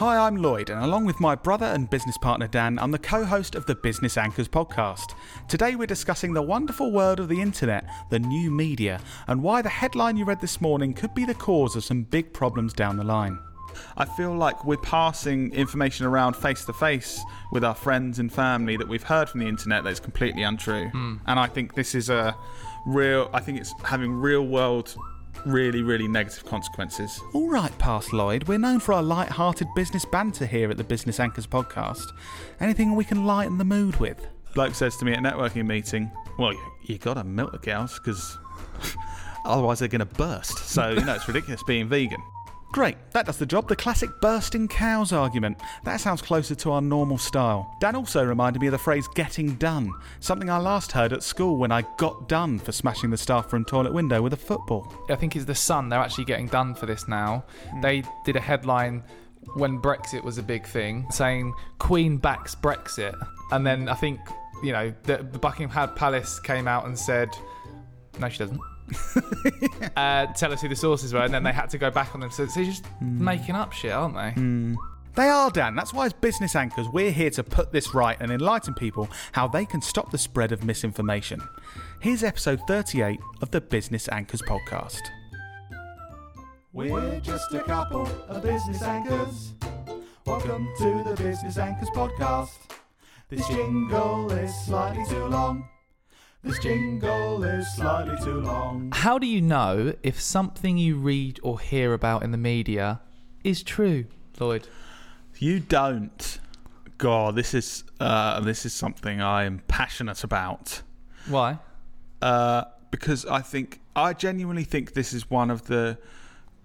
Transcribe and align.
Hi, 0.00 0.16
I'm 0.16 0.36
Lloyd, 0.36 0.70
and 0.70 0.82
along 0.82 1.04
with 1.04 1.20
my 1.20 1.34
brother 1.34 1.66
and 1.66 1.90
business 1.90 2.16
partner 2.16 2.48
Dan, 2.48 2.78
I'm 2.78 2.90
the 2.90 2.98
co 2.98 3.22
host 3.22 3.54
of 3.54 3.66
the 3.66 3.74
Business 3.74 4.16
Anchors 4.16 4.48
podcast. 4.48 5.14
Today, 5.46 5.74
we're 5.76 5.84
discussing 5.84 6.32
the 6.32 6.40
wonderful 6.40 6.90
world 6.90 7.20
of 7.20 7.28
the 7.28 7.42
internet, 7.42 7.84
the 8.08 8.18
new 8.18 8.50
media, 8.50 8.98
and 9.26 9.42
why 9.42 9.60
the 9.60 9.68
headline 9.68 10.16
you 10.16 10.24
read 10.24 10.40
this 10.40 10.58
morning 10.58 10.94
could 10.94 11.12
be 11.14 11.26
the 11.26 11.34
cause 11.34 11.76
of 11.76 11.84
some 11.84 12.04
big 12.04 12.32
problems 12.32 12.72
down 12.72 12.96
the 12.96 13.04
line. 13.04 13.38
I 13.98 14.06
feel 14.06 14.34
like 14.34 14.64
we're 14.64 14.78
passing 14.78 15.52
information 15.52 16.06
around 16.06 16.34
face 16.34 16.64
to 16.64 16.72
face 16.72 17.22
with 17.52 17.62
our 17.62 17.74
friends 17.74 18.18
and 18.18 18.32
family 18.32 18.78
that 18.78 18.88
we've 18.88 19.02
heard 19.02 19.28
from 19.28 19.40
the 19.40 19.48
internet 19.48 19.84
that's 19.84 20.00
completely 20.00 20.44
untrue. 20.44 20.88
Hmm. 20.88 21.16
And 21.26 21.38
I 21.38 21.46
think 21.46 21.74
this 21.74 21.94
is 21.94 22.08
a 22.08 22.34
real, 22.86 23.28
I 23.34 23.40
think 23.40 23.60
it's 23.60 23.74
having 23.84 24.14
real 24.14 24.46
world 24.46 24.96
really, 25.46 25.82
really 25.82 26.08
negative 26.08 26.44
consequences. 26.44 27.20
All 27.32 27.48
right, 27.48 27.76
Past 27.78 28.12
Lloyd, 28.12 28.48
we're 28.48 28.58
known 28.58 28.80
for 28.80 28.92
our 28.92 29.02
light 29.02 29.28
hearted 29.28 29.68
business 29.74 30.04
banter 30.04 30.46
here 30.46 30.70
at 30.70 30.76
the 30.76 30.84
Business 30.84 31.20
Anchors 31.20 31.46
podcast. 31.46 32.06
Anything 32.60 32.94
we 32.94 33.04
can 33.04 33.24
lighten 33.24 33.58
the 33.58 33.64
mood 33.64 33.96
with? 33.96 34.26
Bloke 34.54 34.74
says 34.74 34.96
to 34.96 35.04
me 35.04 35.12
at 35.12 35.18
a 35.18 35.22
networking 35.22 35.66
meeting, 35.66 36.10
Well, 36.38 36.52
you, 36.52 36.72
you 36.82 36.98
gotta 36.98 37.24
milk 37.24 37.52
the 37.52 37.58
cows 37.58 37.98
because 37.98 38.38
otherwise 39.44 39.78
they're 39.78 39.88
gonna 39.88 40.04
burst. 40.04 40.58
So, 40.58 40.90
you 40.90 41.04
know, 41.04 41.14
it's 41.14 41.28
ridiculous 41.28 41.62
being 41.62 41.88
vegan. 41.88 42.22
Great, 42.72 42.96
that 43.10 43.26
does 43.26 43.36
the 43.36 43.46
job. 43.46 43.66
The 43.66 43.74
classic 43.74 44.10
bursting 44.20 44.68
cows 44.68 45.12
argument. 45.12 45.58
That 45.82 46.00
sounds 46.00 46.22
closer 46.22 46.54
to 46.54 46.70
our 46.70 46.80
normal 46.80 47.18
style. 47.18 47.76
Dan 47.80 47.96
also 47.96 48.24
reminded 48.24 48.60
me 48.60 48.68
of 48.68 48.72
the 48.72 48.78
phrase 48.78 49.08
getting 49.16 49.56
done, 49.56 49.92
something 50.20 50.48
I 50.48 50.58
last 50.58 50.92
heard 50.92 51.12
at 51.12 51.24
school 51.24 51.56
when 51.56 51.72
I 51.72 51.82
got 51.98 52.28
done 52.28 52.60
for 52.60 52.70
smashing 52.70 53.10
the 53.10 53.16
staff 53.16 53.52
room 53.52 53.64
toilet 53.64 53.92
window 53.92 54.22
with 54.22 54.34
a 54.34 54.36
football. 54.36 54.92
I 55.08 55.16
think 55.16 55.34
it's 55.34 55.44
the 55.44 55.54
Sun. 55.54 55.88
They're 55.88 55.98
actually 55.98 56.26
getting 56.26 56.46
done 56.46 56.74
for 56.74 56.86
this 56.86 57.08
now. 57.08 57.44
Hmm. 57.70 57.80
They 57.80 58.02
did 58.24 58.36
a 58.36 58.40
headline 58.40 59.02
when 59.54 59.80
Brexit 59.80 60.22
was 60.22 60.38
a 60.38 60.42
big 60.42 60.64
thing, 60.64 61.06
saying 61.10 61.52
Queen 61.78 62.18
backs 62.18 62.54
Brexit, 62.54 63.14
and 63.50 63.66
then 63.66 63.88
I 63.88 63.94
think 63.94 64.20
you 64.62 64.72
know 64.72 64.94
the, 65.04 65.16
the 65.16 65.38
Buckingham 65.38 65.94
Palace 65.96 66.38
came 66.38 66.68
out 66.68 66.86
and 66.86 66.96
said, 66.96 67.30
"No, 68.20 68.28
she 68.28 68.38
doesn't." 68.38 68.60
uh, 69.96 70.26
tell 70.34 70.52
us 70.52 70.62
who 70.62 70.68
the 70.68 70.76
sources 70.76 71.12
were, 71.12 71.20
and 71.20 71.32
then 71.32 71.42
they 71.42 71.52
had 71.52 71.70
to 71.70 71.78
go 71.78 71.90
back 71.90 72.14
on 72.14 72.20
them. 72.20 72.30
So 72.30 72.46
they're 72.46 72.64
just 72.64 72.84
making 73.00 73.54
up 73.54 73.72
shit, 73.72 73.92
aren't 73.92 74.14
they? 74.14 74.76
They 75.16 75.28
are, 75.28 75.50
Dan. 75.50 75.74
That's 75.74 75.92
why, 75.92 76.06
as 76.06 76.12
business 76.12 76.54
anchors, 76.54 76.86
we're 76.88 77.10
here 77.10 77.30
to 77.30 77.42
put 77.42 77.72
this 77.72 77.94
right 77.94 78.16
and 78.20 78.30
enlighten 78.30 78.74
people 78.74 79.08
how 79.32 79.48
they 79.48 79.64
can 79.66 79.82
stop 79.82 80.10
the 80.10 80.18
spread 80.18 80.52
of 80.52 80.64
misinformation. 80.64 81.40
Here's 82.00 82.22
episode 82.22 82.60
38 82.68 83.18
of 83.42 83.50
the 83.50 83.60
Business 83.60 84.08
Anchors 84.08 84.40
podcast. 84.42 85.00
We're 86.72 87.18
just 87.20 87.52
a 87.52 87.60
couple 87.64 88.06
of 88.28 88.42
business 88.42 88.82
anchors. 88.82 89.54
Welcome 90.24 90.68
to 90.78 91.02
the 91.04 91.16
Business 91.16 91.58
Anchors 91.58 91.90
podcast. 91.90 92.50
This 93.28 93.46
jingle 93.48 94.30
is 94.30 94.54
slightly 94.64 95.04
too 95.08 95.24
long. 95.26 95.68
This 96.42 96.58
jingle 96.58 97.44
is 97.44 97.70
slightly 97.74 98.16
too 98.24 98.40
long. 98.40 98.90
How 98.94 99.18
do 99.18 99.26
you 99.26 99.42
know 99.42 99.92
if 100.02 100.18
something 100.20 100.78
you 100.78 100.96
read 100.96 101.38
or 101.42 101.60
hear 101.60 101.92
about 101.92 102.22
in 102.22 102.30
the 102.30 102.38
media 102.38 103.00
is 103.44 103.62
true, 103.62 104.06
Lloyd? 104.38 104.66
You 105.38 105.60
don't. 105.60 106.40
God, 106.96 107.34
this 107.34 107.52
is 107.54 107.84
uh, 107.98 108.40
this 108.40 108.64
is 108.64 108.72
something 108.72 109.20
I 109.20 109.44
am 109.44 109.60
passionate 109.68 110.24
about. 110.24 110.82
Why? 111.26 111.58
uh, 112.22 112.64
because 112.90 113.24
I 113.26 113.40
think 113.40 113.80
I 113.94 114.12
genuinely 114.12 114.64
think 114.64 114.94
this 114.94 115.12
is 115.12 115.30
one 115.30 115.50
of 115.50 115.66
the 115.66 115.98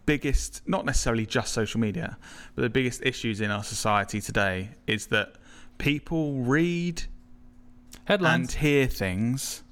biggest, 0.05 0.67
not 0.67 0.85
necessarily 0.85 1.25
just 1.25 1.53
social 1.53 1.79
media, 1.79 2.17
but 2.55 2.61
the 2.63 2.69
biggest 2.69 3.01
issues 3.05 3.41
in 3.41 3.51
our 3.51 3.63
society 3.63 4.21
today 4.21 4.69
is 4.87 5.07
that 5.07 5.35
people 5.77 6.33
read 6.35 7.03
headlines 8.05 8.53
and 8.53 8.61
hear 8.61 8.87
things 8.87 9.63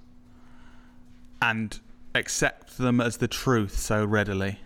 and 1.44 1.80
accept 2.16 2.78
them 2.78 3.02
as 3.02 3.18
the 3.18 3.28
truth 3.28 3.78
so 3.78 4.06
readily. 4.06 4.60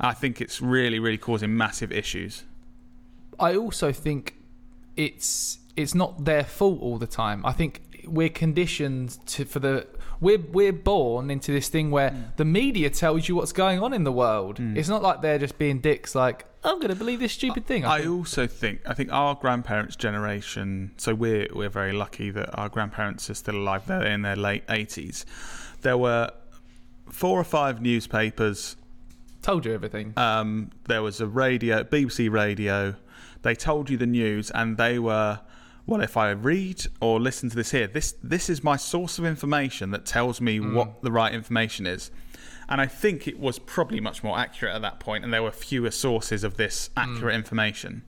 I 0.00 0.14
think 0.14 0.40
it's 0.40 0.60
really, 0.60 0.98
really 0.98 1.18
causing 1.18 1.56
massive 1.56 1.90
issues. 1.92 2.44
I 3.38 3.56
also 3.56 3.92
think 3.92 4.34
it's 4.96 5.58
it's 5.76 5.94
not 5.94 6.24
their 6.24 6.44
fault 6.44 6.80
all 6.80 6.98
the 6.98 7.06
time. 7.06 7.44
I 7.44 7.52
think 7.52 7.82
we're 8.06 8.28
conditioned 8.30 9.18
to 9.26 9.44
for 9.44 9.58
the 9.60 9.86
we're 10.20 10.38
we're 10.38 10.72
born 10.72 11.30
into 11.30 11.52
this 11.52 11.68
thing 11.68 11.90
where 11.90 12.10
Mm. 12.10 12.36
the 12.36 12.44
media 12.44 12.90
tells 12.90 13.28
you 13.28 13.36
what's 13.36 13.52
going 13.52 13.80
on 13.82 13.92
in 13.92 14.04
the 14.04 14.12
world. 14.12 14.58
It's 14.60 14.88
not 14.88 15.02
like 15.02 15.20
they're 15.22 15.38
just 15.38 15.58
being 15.58 15.78
dicks. 15.80 16.14
Like 16.14 16.46
I'm 16.64 16.76
going 16.78 16.88
to 16.90 16.96
believe 16.96 17.20
this 17.20 17.32
stupid 17.32 17.66
thing. 17.66 17.84
I 17.84 17.98
think- 18.00 18.10
also 18.10 18.46
think 18.48 18.80
I 18.86 18.94
think 18.94 19.12
our 19.12 19.34
grandparents' 19.36 19.94
generation. 19.96 20.92
So 20.96 21.14
we're 21.14 21.48
we're 21.52 21.68
very 21.68 21.92
lucky 21.92 22.30
that 22.30 22.48
our 22.58 22.68
grandparents 22.68 23.28
are 23.30 23.34
still 23.34 23.56
alive. 23.56 23.86
They're 23.86 24.04
in 24.06 24.22
their 24.22 24.36
late 24.36 24.64
eighties. 24.68 25.24
There 25.82 25.98
were 25.98 26.30
four 27.10 27.38
or 27.38 27.44
five 27.44 27.80
newspapers. 27.80 28.76
told 29.42 29.64
you 29.64 29.72
everything. 29.72 30.12
Um, 30.16 30.70
there 30.86 31.02
was 31.02 31.20
a 31.20 31.26
radio, 31.26 31.84
BBC 31.84 32.30
radio. 32.30 32.94
They 33.42 33.54
told 33.54 33.88
you 33.90 33.96
the 33.96 34.06
news, 34.06 34.50
and 34.50 34.76
they 34.76 34.98
were. 34.98 35.40
Well, 35.86 36.02
if 36.02 36.18
I 36.18 36.30
read 36.32 36.84
or 37.00 37.18
listen 37.18 37.48
to 37.48 37.56
this 37.56 37.70
here, 37.70 37.86
this 37.86 38.14
this 38.22 38.50
is 38.50 38.62
my 38.62 38.76
source 38.76 39.18
of 39.18 39.24
information 39.24 39.90
that 39.92 40.04
tells 40.04 40.38
me 40.38 40.60
what 40.60 41.02
the 41.02 41.10
right 41.10 41.32
information 41.32 41.86
is. 41.86 42.10
And 42.68 42.78
I 42.82 42.86
think 42.86 43.26
it 43.26 43.40
was 43.40 43.58
probably 43.58 43.98
much 43.98 44.22
more 44.22 44.38
accurate 44.38 44.74
at 44.74 44.82
that 44.82 45.00
point, 45.00 45.24
and 45.24 45.32
there 45.32 45.42
were 45.42 45.50
fewer 45.50 45.90
sources 45.90 46.44
of 46.44 46.58
this 46.58 46.90
accurate 46.96 47.34
information. 47.34 48.02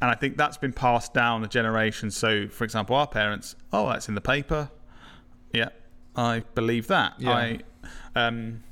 And 0.00 0.10
I 0.10 0.14
think 0.14 0.38
that's 0.38 0.56
been 0.56 0.72
passed 0.72 1.12
down 1.12 1.42
the 1.42 1.48
generations. 1.48 2.16
So, 2.16 2.48
for 2.48 2.64
example, 2.64 2.96
our 2.96 3.06
parents, 3.06 3.56
oh, 3.72 3.88
that's 3.88 4.08
in 4.08 4.14
the 4.14 4.20
paper. 4.22 4.70
Yeah, 5.52 5.68
I 6.16 6.40
believe 6.54 6.86
that. 6.88 7.14
Yeah. 7.18 7.30
I, 7.32 7.58
um, 8.14 8.62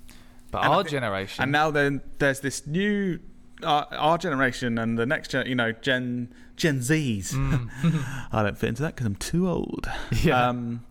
but 0.51 0.63
and 0.65 0.73
I 0.73 0.77
our 0.77 0.83
think- 0.83 0.91
generation. 0.91 1.43
and 1.43 1.53
now 1.53 1.71
then 1.71 2.01
there's 2.19 2.41
this 2.41 2.67
new 2.67 3.21
uh, 3.63 3.85
our 3.93 4.19
generation 4.19 4.79
and 4.79 4.99
the 4.99 5.07
next 5.07 5.31
gen, 5.31 5.47
you 5.47 5.55
know, 5.55 5.73
Gen 5.73 6.33
Gen 6.57 6.81
Zs. 6.81 7.35
I 8.33 8.43
don't 8.43 8.59
fit 8.59 8.69
into 8.71 8.83
that 8.83 8.95
because 8.97 9.07
I'm 9.07 9.15
too 9.17 9.49
old. 9.49 9.89
Yeah. 10.23 10.49
Um, 10.49 10.85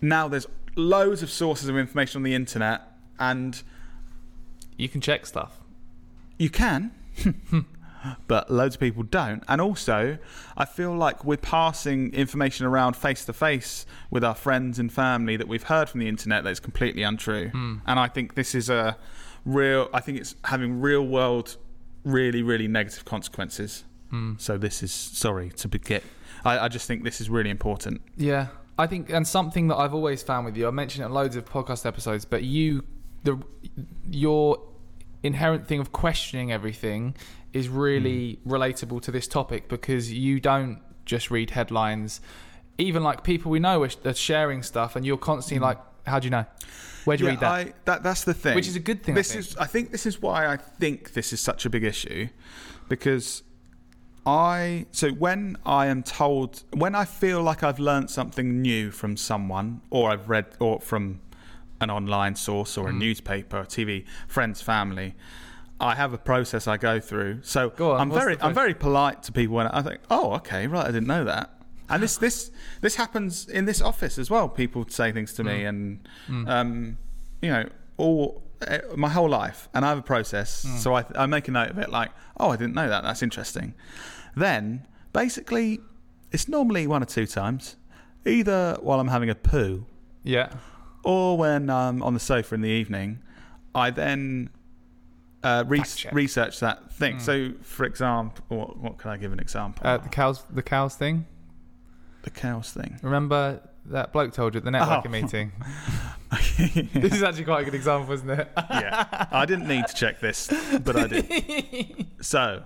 now 0.00 0.28
there's 0.28 0.46
loads 0.76 1.22
of 1.22 1.30
sources 1.30 1.68
of 1.68 1.76
information 1.76 2.18
on 2.20 2.22
the 2.22 2.34
internet, 2.34 2.82
and 3.18 3.62
you 4.76 4.88
can 4.88 5.00
check 5.00 5.26
stuff. 5.26 5.60
you 6.38 6.48
can, 6.48 6.90
but 8.26 8.50
loads 8.50 8.76
of 8.76 8.80
people 8.80 9.02
don't. 9.02 9.42
And 9.48 9.60
also, 9.60 10.18
I 10.56 10.64
feel 10.64 10.94
like 10.94 11.24
we're 11.24 11.36
passing 11.36 12.12
information 12.14 12.66
around 12.66 12.96
face 12.96 13.24
to 13.26 13.32
face 13.32 13.86
with 14.10 14.24
our 14.24 14.34
friends 14.34 14.78
and 14.78 14.92
family 14.92 15.36
that 15.36 15.48
we've 15.48 15.64
heard 15.64 15.88
from 15.88 16.00
the 16.00 16.08
internet 16.08 16.44
that's 16.44 16.60
completely 16.60 17.02
untrue. 17.02 17.48
Hmm. 17.50 17.76
And 17.86 17.98
I 17.98 18.08
think 18.08 18.34
this 18.34 18.54
is 18.54 18.70
a 18.70 18.96
real. 19.44 19.88
I 19.92 20.00
think 20.00 20.18
it's 20.18 20.34
having 20.44 20.80
real 20.80 21.06
world, 21.06 21.56
really, 22.04 22.42
really 22.42 22.68
negative 22.68 23.04
consequences. 23.04 23.84
Hmm. 24.10 24.34
So 24.38 24.58
this 24.58 24.82
is 24.82 24.92
sorry 24.92 25.50
to 25.50 25.68
begin. 25.68 26.02
I, 26.44 26.58
I 26.58 26.68
just 26.68 26.86
think 26.86 27.04
this 27.04 27.20
is 27.20 27.28
really 27.28 27.50
important. 27.50 28.00
Yeah, 28.16 28.48
I 28.78 28.86
think, 28.86 29.10
and 29.10 29.26
something 29.26 29.68
that 29.68 29.76
I've 29.76 29.94
always 29.94 30.22
found 30.22 30.46
with 30.46 30.56
you, 30.56 30.66
I 30.66 30.70
mentioned 30.70 31.02
it 31.02 31.06
in 31.06 31.12
loads 31.12 31.36
of 31.36 31.44
podcast 31.44 31.84
episodes, 31.84 32.24
but 32.24 32.42
you, 32.42 32.84
the 33.24 33.38
your 34.08 34.62
inherent 35.22 35.66
thing 35.66 35.80
of 35.80 35.92
questioning 35.92 36.50
everything 36.50 37.14
is 37.52 37.68
really 37.68 38.38
relatable 38.46 39.02
to 39.02 39.10
this 39.10 39.26
topic 39.26 39.68
because 39.68 40.12
you 40.12 40.40
don't 40.40 40.80
just 41.04 41.30
read 41.30 41.50
headlines. 41.50 42.20
Even 42.78 43.02
like 43.02 43.24
people 43.24 43.50
we 43.50 43.58
know 43.58 43.82
are, 43.82 44.14
sharing 44.14 44.62
stuff, 44.62 44.96
and 44.96 45.04
you're 45.04 45.18
constantly 45.18 45.64
like, 45.64 45.78
"How 46.06 46.18
do 46.18 46.26
you 46.26 46.30
know? 46.30 46.46
Where 47.04 47.16
do 47.16 47.24
you 47.24 47.28
yeah, 47.30 47.34
read 47.34 47.40
that?" 47.40 47.52
I, 47.52 47.72
that 47.84 48.02
that's 48.02 48.24
the 48.24 48.34
thing. 48.34 48.54
Which 48.54 48.68
is 48.68 48.76
a 48.76 48.80
good 48.80 49.02
thing, 49.02 49.14
I 49.14 49.18
This 49.18 49.32
think. 49.32 49.40
is 49.44 49.56
I 49.56 49.66
think 49.66 49.90
this 49.90 50.06
is 50.06 50.22
why 50.22 50.46
I 50.46 50.56
think 50.56 51.12
this 51.12 51.32
is 51.32 51.40
such 51.40 51.66
a 51.66 51.70
big 51.70 51.84
issue 51.84 52.28
because 52.88 53.42
I 54.26 54.86
so 54.92 55.10
when 55.10 55.56
I 55.64 55.86
am 55.86 56.02
told 56.02 56.62
when 56.72 56.94
I 56.94 57.04
feel 57.04 57.42
like 57.42 57.62
I've 57.62 57.78
learned 57.78 58.10
something 58.10 58.60
new 58.62 58.90
from 58.90 59.16
someone 59.16 59.80
or 59.90 60.10
I've 60.10 60.28
read 60.28 60.46
or 60.58 60.80
from 60.80 61.20
an 61.80 61.90
online 61.90 62.34
source 62.36 62.76
or 62.76 62.88
a 62.88 62.92
Mm. 62.92 62.98
newspaper, 62.98 63.64
TV, 63.64 64.04
friends, 64.28 64.60
family. 64.60 65.14
I 65.80 65.94
have 65.94 66.12
a 66.12 66.18
process 66.18 66.66
I 66.68 66.76
go 66.76 67.00
through. 67.00 67.40
So 67.42 67.70
Go 67.70 67.92
on, 67.92 68.00
I'm 68.00 68.10
very 68.10 68.36
I'm 68.40 68.54
very 68.54 68.74
polite 68.74 69.22
to 69.24 69.32
people 69.32 69.56
when 69.56 69.66
I 69.68 69.82
think, 69.82 70.00
"Oh, 70.10 70.34
okay, 70.34 70.66
right, 70.66 70.84
I 70.84 70.90
didn't 70.90 71.06
know 71.06 71.24
that." 71.24 71.50
And 71.88 72.02
this 72.02 72.16
this 72.18 72.50
this 72.82 72.96
happens 72.96 73.48
in 73.48 73.64
this 73.64 73.80
office 73.80 74.18
as 74.18 74.30
well. 74.30 74.48
People 74.48 74.86
say 74.88 75.10
things 75.12 75.32
to 75.34 75.42
Mm. 75.42 75.46
me 75.46 75.64
and 75.64 76.08
um, 76.48 76.98
you 77.42 77.50
know, 77.50 77.64
all 77.96 78.42
eh, 78.66 78.80
my 78.96 79.08
whole 79.08 79.28
life, 79.28 79.68
and 79.74 79.84
I 79.84 79.88
have 79.88 79.98
a 79.98 80.02
process. 80.02 80.50
So 80.78 80.94
I, 80.94 81.04
I 81.16 81.26
make 81.26 81.48
a 81.48 81.50
note 81.50 81.70
of 81.70 81.78
it, 81.78 81.88
like, 81.90 82.10
oh, 82.38 82.50
I 82.50 82.56
didn't 82.56 82.74
know 82.74 82.88
that. 82.88 83.02
That's 83.02 83.22
interesting. 83.22 83.74
Then, 84.36 84.86
basically, 85.12 85.80
it's 86.30 86.46
normally 86.48 86.86
one 86.86 87.02
or 87.02 87.06
two 87.06 87.26
times, 87.26 87.76
either 88.26 88.76
while 88.82 89.00
I'm 89.00 89.08
having 89.08 89.30
a 89.30 89.34
poo 89.34 89.86
yeah, 90.22 90.50
or 91.02 91.38
when 91.38 91.70
I'm 91.70 92.02
on 92.02 92.12
the 92.14 92.20
sofa 92.20 92.54
in 92.54 92.60
the 92.60 92.68
evening. 92.68 93.20
I 93.74 93.90
then 93.90 94.50
uh, 95.42 95.64
re- 95.66 95.82
research 96.12 96.60
that 96.60 96.92
thing. 96.92 97.16
Mm. 97.16 97.20
So, 97.20 97.52
for 97.62 97.84
example, 97.84 98.44
what, 98.48 98.76
what 98.78 98.98
can 98.98 99.10
I 99.10 99.16
give 99.16 99.32
an 99.32 99.40
example? 99.40 99.82
Uh, 99.86 99.96
the 99.98 100.08
cows, 100.08 100.42
the 100.50 100.62
cows 100.62 100.94
thing. 100.96 101.26
the 102.22 102.30
cows 102.30 102.70
thing. 102.72 102.98
Remember 103.02 103.60
that 103.86 104.12
bloke 104.12 104.32
told 104.34 104.54
you 104.54 104.58
at 104.58 104.64
the 104.64 104.70
networking 104.70 105.06
Oh. 105.06 105.10
meeting. 105.10 105.52
This 106.94 107.14
is 107.14 107.22
actually 107.24 107.44
quite 107.44 107.62
a 107.62 107.64
good 107.64 107.74
example, 107.74 108.12
isn't 108.14 108.28
it? 108.30 108.48
yeah, 108.56 109.26
I 109.32 109.46
didn't 109.46 109.66
need 109.66 109.86
to 109.88 109.94
check 109.94 110.20
this, 110.20 110.48
but 110.84 110.94
I 110.96 111.06
did. 111.08 112.06
So, 112.20 112.62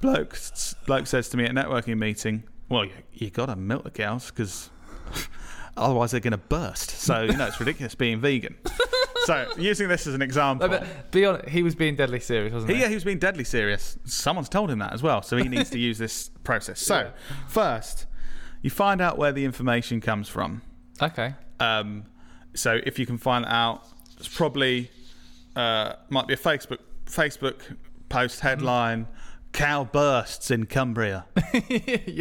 bloke, 0.00 0.38
bloke 0.86 1.06
says 1.06 1.28
to 1.30 1.36
me 1.38 1.44
at 1.44 1.50
a 1.50 1.54
networking 1.54 1.98
meeting, 1.98 2.44
"Well, 2.68 2.84
you, 2.84 2.92
you 3.14 3.30
got 3.30 3.46
to 3.46 3.56
milk 3.56 3.84
the 3.84 3.90
cows 3.90 4.26
because 4.30 4.70
otherwise 5.76 6.10
they're 6.12 6.20
going 6.20 6.32
to 6.32 6.36
burst." 6.38 6.90
So 6.90 7.22
you 7.22 7.36
know 7.36 7.46
it's 7.46 7.58
ridiculous 7.58 7.94
being 7.94 8.20
vegan. 8.20 8.56
So 9.24 9.52
using 9.56 9.88
this 9.88 10.06
as 10.06 10.14
an 10.14 10.22
example, 10.22 10.68
No, 10.68 10.82
be 11.10 11.24
honest, 11.24 11.48
he 11.48 11.62
was 11.62 11.74
being 11.74 11.96
deadly 11.96 12.20
serious, 12.20 12.52
wasn't 12.52 12.72
he, 12.72 12.80
yeah, 12.80 12.88
he 12.88 12.94
was 12.94 13.04
being 13.04 13.18
deadly 13.18 13.44
serious. 13.44 13.98
Someone's 14.04 14.48
told 14.48 14.70
him 14.70 14.78
that 14.80 14.92
as 14.92 15.02
well, 15.02 15.22
so 15.22 15.36
he 15.36 15.48
needs 15.48 15.70
to 15.70 15.78
use 15.78 15.98
this 15.98 16.30
process. 16.44 16.80
So 16.80 16.96
Yeah. 16.98 17.10
first, 17.48 18.06
you 18.62 18.70
find 18.70 19.00
out 19.00 19.18
where 19.18 19.32
the 19.32 19.44
information 19.44 20.00
comes 20.00 20.28
from. 20.28 20.62
Okay. 21.00 21.34
Um, 21.60 22.04
so 22.54 22.80
if 22.84 22.98
you 22.98 23.06
can 23.06 23.18
find 23.18 23.44
out, 23.46 23.86
it's 24.18 24.28
probably 24.28 24.90
uh, 25.56 25.94
might 26.08 26.26
be 26.26 26.34
a 26.34 26.38
Facebook 26.38 26.78
Facebook 27.06 27.60
post 28.08 28.40
headline: 28.40 29.06
"Cow 29.52 29.84
bursts 29.84 30.50
in 30.50 30.66
Cumbria," 30.66 31.26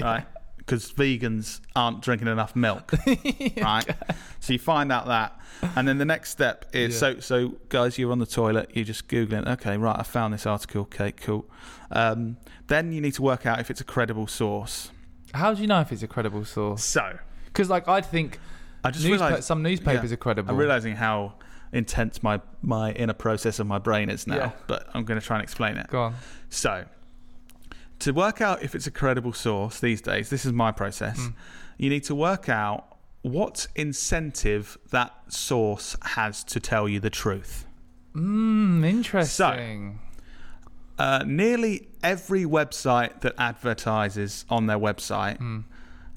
right? 0.02 0.26
Because 0.66 0.92
vegans 0.94 1.60
aren't 1.76 2.02
drinking 2.02 2.28
enough 2.28 2.56
milk, 2.56 2.94
right? 3.62 3.86
So 4.40 4.54
you 4.54 4.60
find 4.60 4.92
out 4.92 5.08
that, 5.08 5.38
and 5.76 5.88
then 5.88 5.98
the 5.98 6.06
next 6.06 6.30
step 6.30 6.66
is 6.72 6.94
Yeah. 6.94 7.00
so 7.16 7.20
so 7.20 7.50
guys, 7.70 7.98
you're 7.98 8.12
on 8.12 8.20
the 8.20 8.26
toilet, 8.26 8.70
you're 8.74 8.86
just 8.86 9.08
googling. 9.08 9.48
Okay, 9.48 9.76
right, 9.78 9.96
I 10.00 10.04
found 10.04 10.34
this 10.34 10.46
article. 10.46 10.82
Okay, 10.84 11.12
cool. 11.12 11.50
Um, 11.90 12.38
then 12.68 12.92
you 12.94 13.02
need 13.02 13.14
to 13.16 13.22
work 13.22 13.46
out 13.46 13.60
if 13.60 13.70
it's 13.70 13.82
a 13.82 13.84
credible 13.84 14.28
source. 14.28 14.92
How 15.34 15.54
do 15.54 15.62
you 15.62 15.68
know 15.68 15.82
if 15.82 15.92
it's 15.92 16.04
a 16.04 16.08
credible 16.08 16.46
source? 16.46 16.84
So 16.84 17.18
Because, 17.46 17.70
like, 17.70 17.88
I'd 17.88 18.06
think 18.06 18.40
I 18.84 18.92
just 18.92 19.04
newspa- 19.06 19.10
realized 19.12 19.44
some 19.44 19.62
newspapers 19.64 20.10
yeah. 20.12 20.14
are 20.14 20.18
credible. 20.18 20.52
I'm 20.52 20.58
realizing 20.58 20.96
how 20.96 21.34
intense 21.74 22.22
my 22.22 22.40
my 22.62 22.92
inner 22.94 23.14
process 23.14 23.60
of 23.60 23.68
my 23.68 23.80
brain 23.80 24.10
is 24.10 24.28
now, 24.28 24.36
Yeah. 24.36 24.52
but 24.68 24.88
I'm 24.94 25.06
going 25.06 25.20
to 25.20 25.26
try 25.26 25.38
and 25.38 25.44
explain 25.44 25.78
it. 25.78 25.88
Go 25.88 26.04
on. 26.04 26.16
So, 26.50 26.86
to 28.02 28.12
work 28.12 28.42
out 28.42 28.62
if 28.64 28.76
it's 28.76 28.88
a 28.88 28.92
credible 28.92 29.34
source 29.34 29.80
these 29.80 30.02
days, 30.02 30.30
this 30.30 30.46
is 30.46 30.52
my 30.52 30.72
process. 30.72 31.20
Mm. 31.20 31.34
You 31.78 31.90
need 31.90 32.04
to 32.06 32.16
work 32.16 32.50
out 32.50 32.98
what 33.22 33.68
incentive 33.76 34.78
that 34.90 35.14
source 35.28 35.96
has 36.02 36.44
to 36.46 36.60
tell 36.60 36.90
you 36.90 37.00
the 37.00 37.10
truth. 37.10 37.66
Hmm, 38.14 38.84
interesting. 38.84 40.00
Uh, 40.98 41.24
nearly 41.26 41.88
every 42.04 42.44
website 42.44 43.22
that 43.22 43.34
advertises 43.38 44.46
on 44.50 44.68
their 44.68 44.78
website 44.78 45.38
Hmm. 45.38 45.62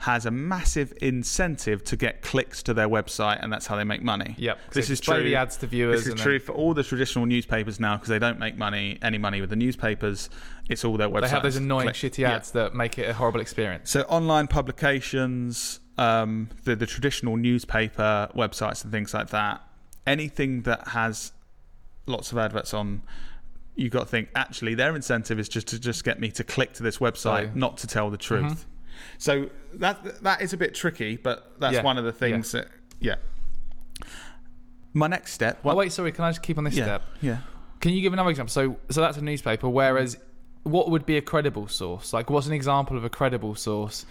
Has 0.04 0.26
a 0.26 0.30
massive 0.30 0.92
incentive 1.00 1.82
to 1.82 1.96
get 1.96 2.20
clicks 2.20 2.62
to 2.62 2.74
their 2.74 2.88
website, 2.88 3.42
and 3.42 3.50
that's 3.50 3.66
how 3.66 3.74
they 3.74 3.84
make 3.84 4.02
money. 4.02 4.34
Yep. 4.36 4.58
This 4.72 4.90
is 4.90 5.00
true. 5.00 5.22
the 5.22 5.34
ads 5.34 5.56
to 5.58 5.66
viewers. 5.66 6.04
This 6.04 6.14
is 6.14 6.20
true 6.20 6.38
for 6.38 6.52
all 6.52 6.74
the 6.74 6.82
traditional 6.82 7.24
newspapers 7.24 7.80
now 7.80 7.96
because 7.96 8.10
they 8.10 8.18
don't 8.18 8.38
make 8.38 8.54
money 8.58 8.98
any 9.00 9.16
money 9.16 9.40
with 9.40 9.48
the 9.48 9.56
newspapers. 9.56 10.28
It's 10.68 10.84
all 10.84 10.98
their 10.98 11.08
websites. 11.08 11.12
Then 11.12 11.22
they 11.22 11.28
have 11.30 11.42
those 11.44 11.56
annoying, 11.56 11.84
Click- 11.86 11.96
shitty 12.12 12.18
Yeah. 12.18 12.32
ads 12.34 12.50
that 12.50 12.74
make 12.74 12.98
it 12.98 13.08
a 13.08 13.14
horrible 13.14 13.40
experience. 13.40 13.90
So 13.90 14.02
online 14.02 14.46
publications, 14.46 15.80
um, 15.96 16.50
the 16.64 16.76
the 16.76 16.86
traditional 16.86 17.38
newspaper 17.38 18.28
websites 18.36 18.82
and 18.84 18.92
things 18.92 19.14
like 19.14 19.30
that. 19.30 19.62
Anything 20.06 20.62
that 20.62 20.88
has 20.88 21.32
lots 22.06 22.30
of 22.30 22.36
adverts 22.36 22.74
on, 22.74 23.00
you 23.74 23.88
got 23.88 24.00
to 24.00 24.06
think 24.06 24.28
actually 24.34 24.74
their 24.74 24.94
incentive 24.94 25.38
is 25.38 25.48
just 25.48 25.66
to 25.68 25.78
just 25.80 26.04
get 26.04 26.20
me 26.20 26.30
to 26.32 26.44
click 26.44 26.74
to 26.74 26.82
this 26.82 26.98
website, 26.98 27.46
So- 27.46 27.50
not 27.54 27.78
to 27.78 27.86
tell 27.86 28.10
the 28.10 28.18
truth. 28.18 28.66
So 29.18 29.50
that 29.74 30.22
that 30.22 30.42
is 30.42 30.52
a 30.52 30.56
bit 30.56 30.74
tricky, 30.74 31.16
but 31.16 31.52
that's 31.60 31.74
Yeah. 31.74 31.82
one 31.82 31.98
of 31.98 32.04
the 32.04 32.12
things 32.12 32.52
that 32.52 32.68
yeah. 33.00 33.16
My 34.92 35.08
next 35.08 35.32
step. 35.32 35.58
Oh, 35.64 35.74
wait, 35.74 35.92
sorry. 35.92 36.12
Can 36.12 36.24
I 36.24 36.30
just 36.30 36.42
keep 36.42 36.56
on 36.56 36.64
this 36.64 36.74
yeah, 36.76 36.84
step? 36.84 37.02
yeah. 37.20 37.38
Can 37.80 37.92
you 37.92 38.00
give 38.00 38.12
another 38.12 38.30
example? 38.30 38.52
So, 38.52 38.76
so 38.90 39.00
that's 39.00 39.16
a 39.16 39.22
newspaper. 39.22 39.68
Whereas, 39.68 40.16
what 40.62 40.88
would 40.90 41.04
be 41.04 41.16
a 41.16 41.20
credible 41.20 41.66
source? 41.66 42.12
Like, 42.12 42.30
what's 42.30 42.46
an 42.46 42.52
example 42.52 42.96
of 42.96 43.04
a 43.04 43.10
credible 43.10 43.54
source? 43.56 44.06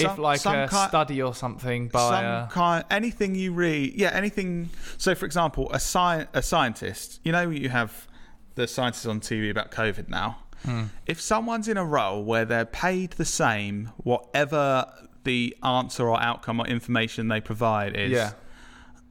if 0.00 0.18
like 0.18 0.40
some 0.40 0.56
a 0.56 0.68
ki- 0.68 0.74
study 0.88 1.22
or 1.22 1.32
something 1.32 1.86
by 1.86 2.20
some 2.20 2.48
kind 2.50 2.84
anything 2.90 3.36
you 3.36 3.52
read 3.52 3.94
yeah 3.94 4.10
anything 4.12 4.68
so 4.98 5.14
for 5.14 5.24
example 5.24 5.70
a 5.70 5.76
sci- 5.76 6.26
a 6.32 6.42
scientist 6.42 7.20
you 7.22 7.30
know 7.30 7.48
you 7.48 7.68
have 7.68 8.08
the 8.56 8.66
scientists 8.66 9.06
on 9.06 9.20
TV 9.20 9.48
about 9.52 9.70
covid 9.70 10.08
now 10.08 10.38
Hmm. 10.64 10.84
if 11.06 11.20
someone's 11.20 11.68
in 11.68 11.76
a 11.76 11.84
role 11.84 12.24
where 12.24 12.44
they're 12.44 12.64
paid 12.64 13.12
the 13.12 13.24
same 13.24 13.92
whatever 13.98 14.86
the 15.24 15.56
answer 15.62 16.08
or 16.08 16.20
outcome 16.20 16.60
or 16.60 16.66
information 16.66 17.28
they 17.28 17.40
provide 17.40 17.96
is 17.96 18.12
yeah, 18.12 18.32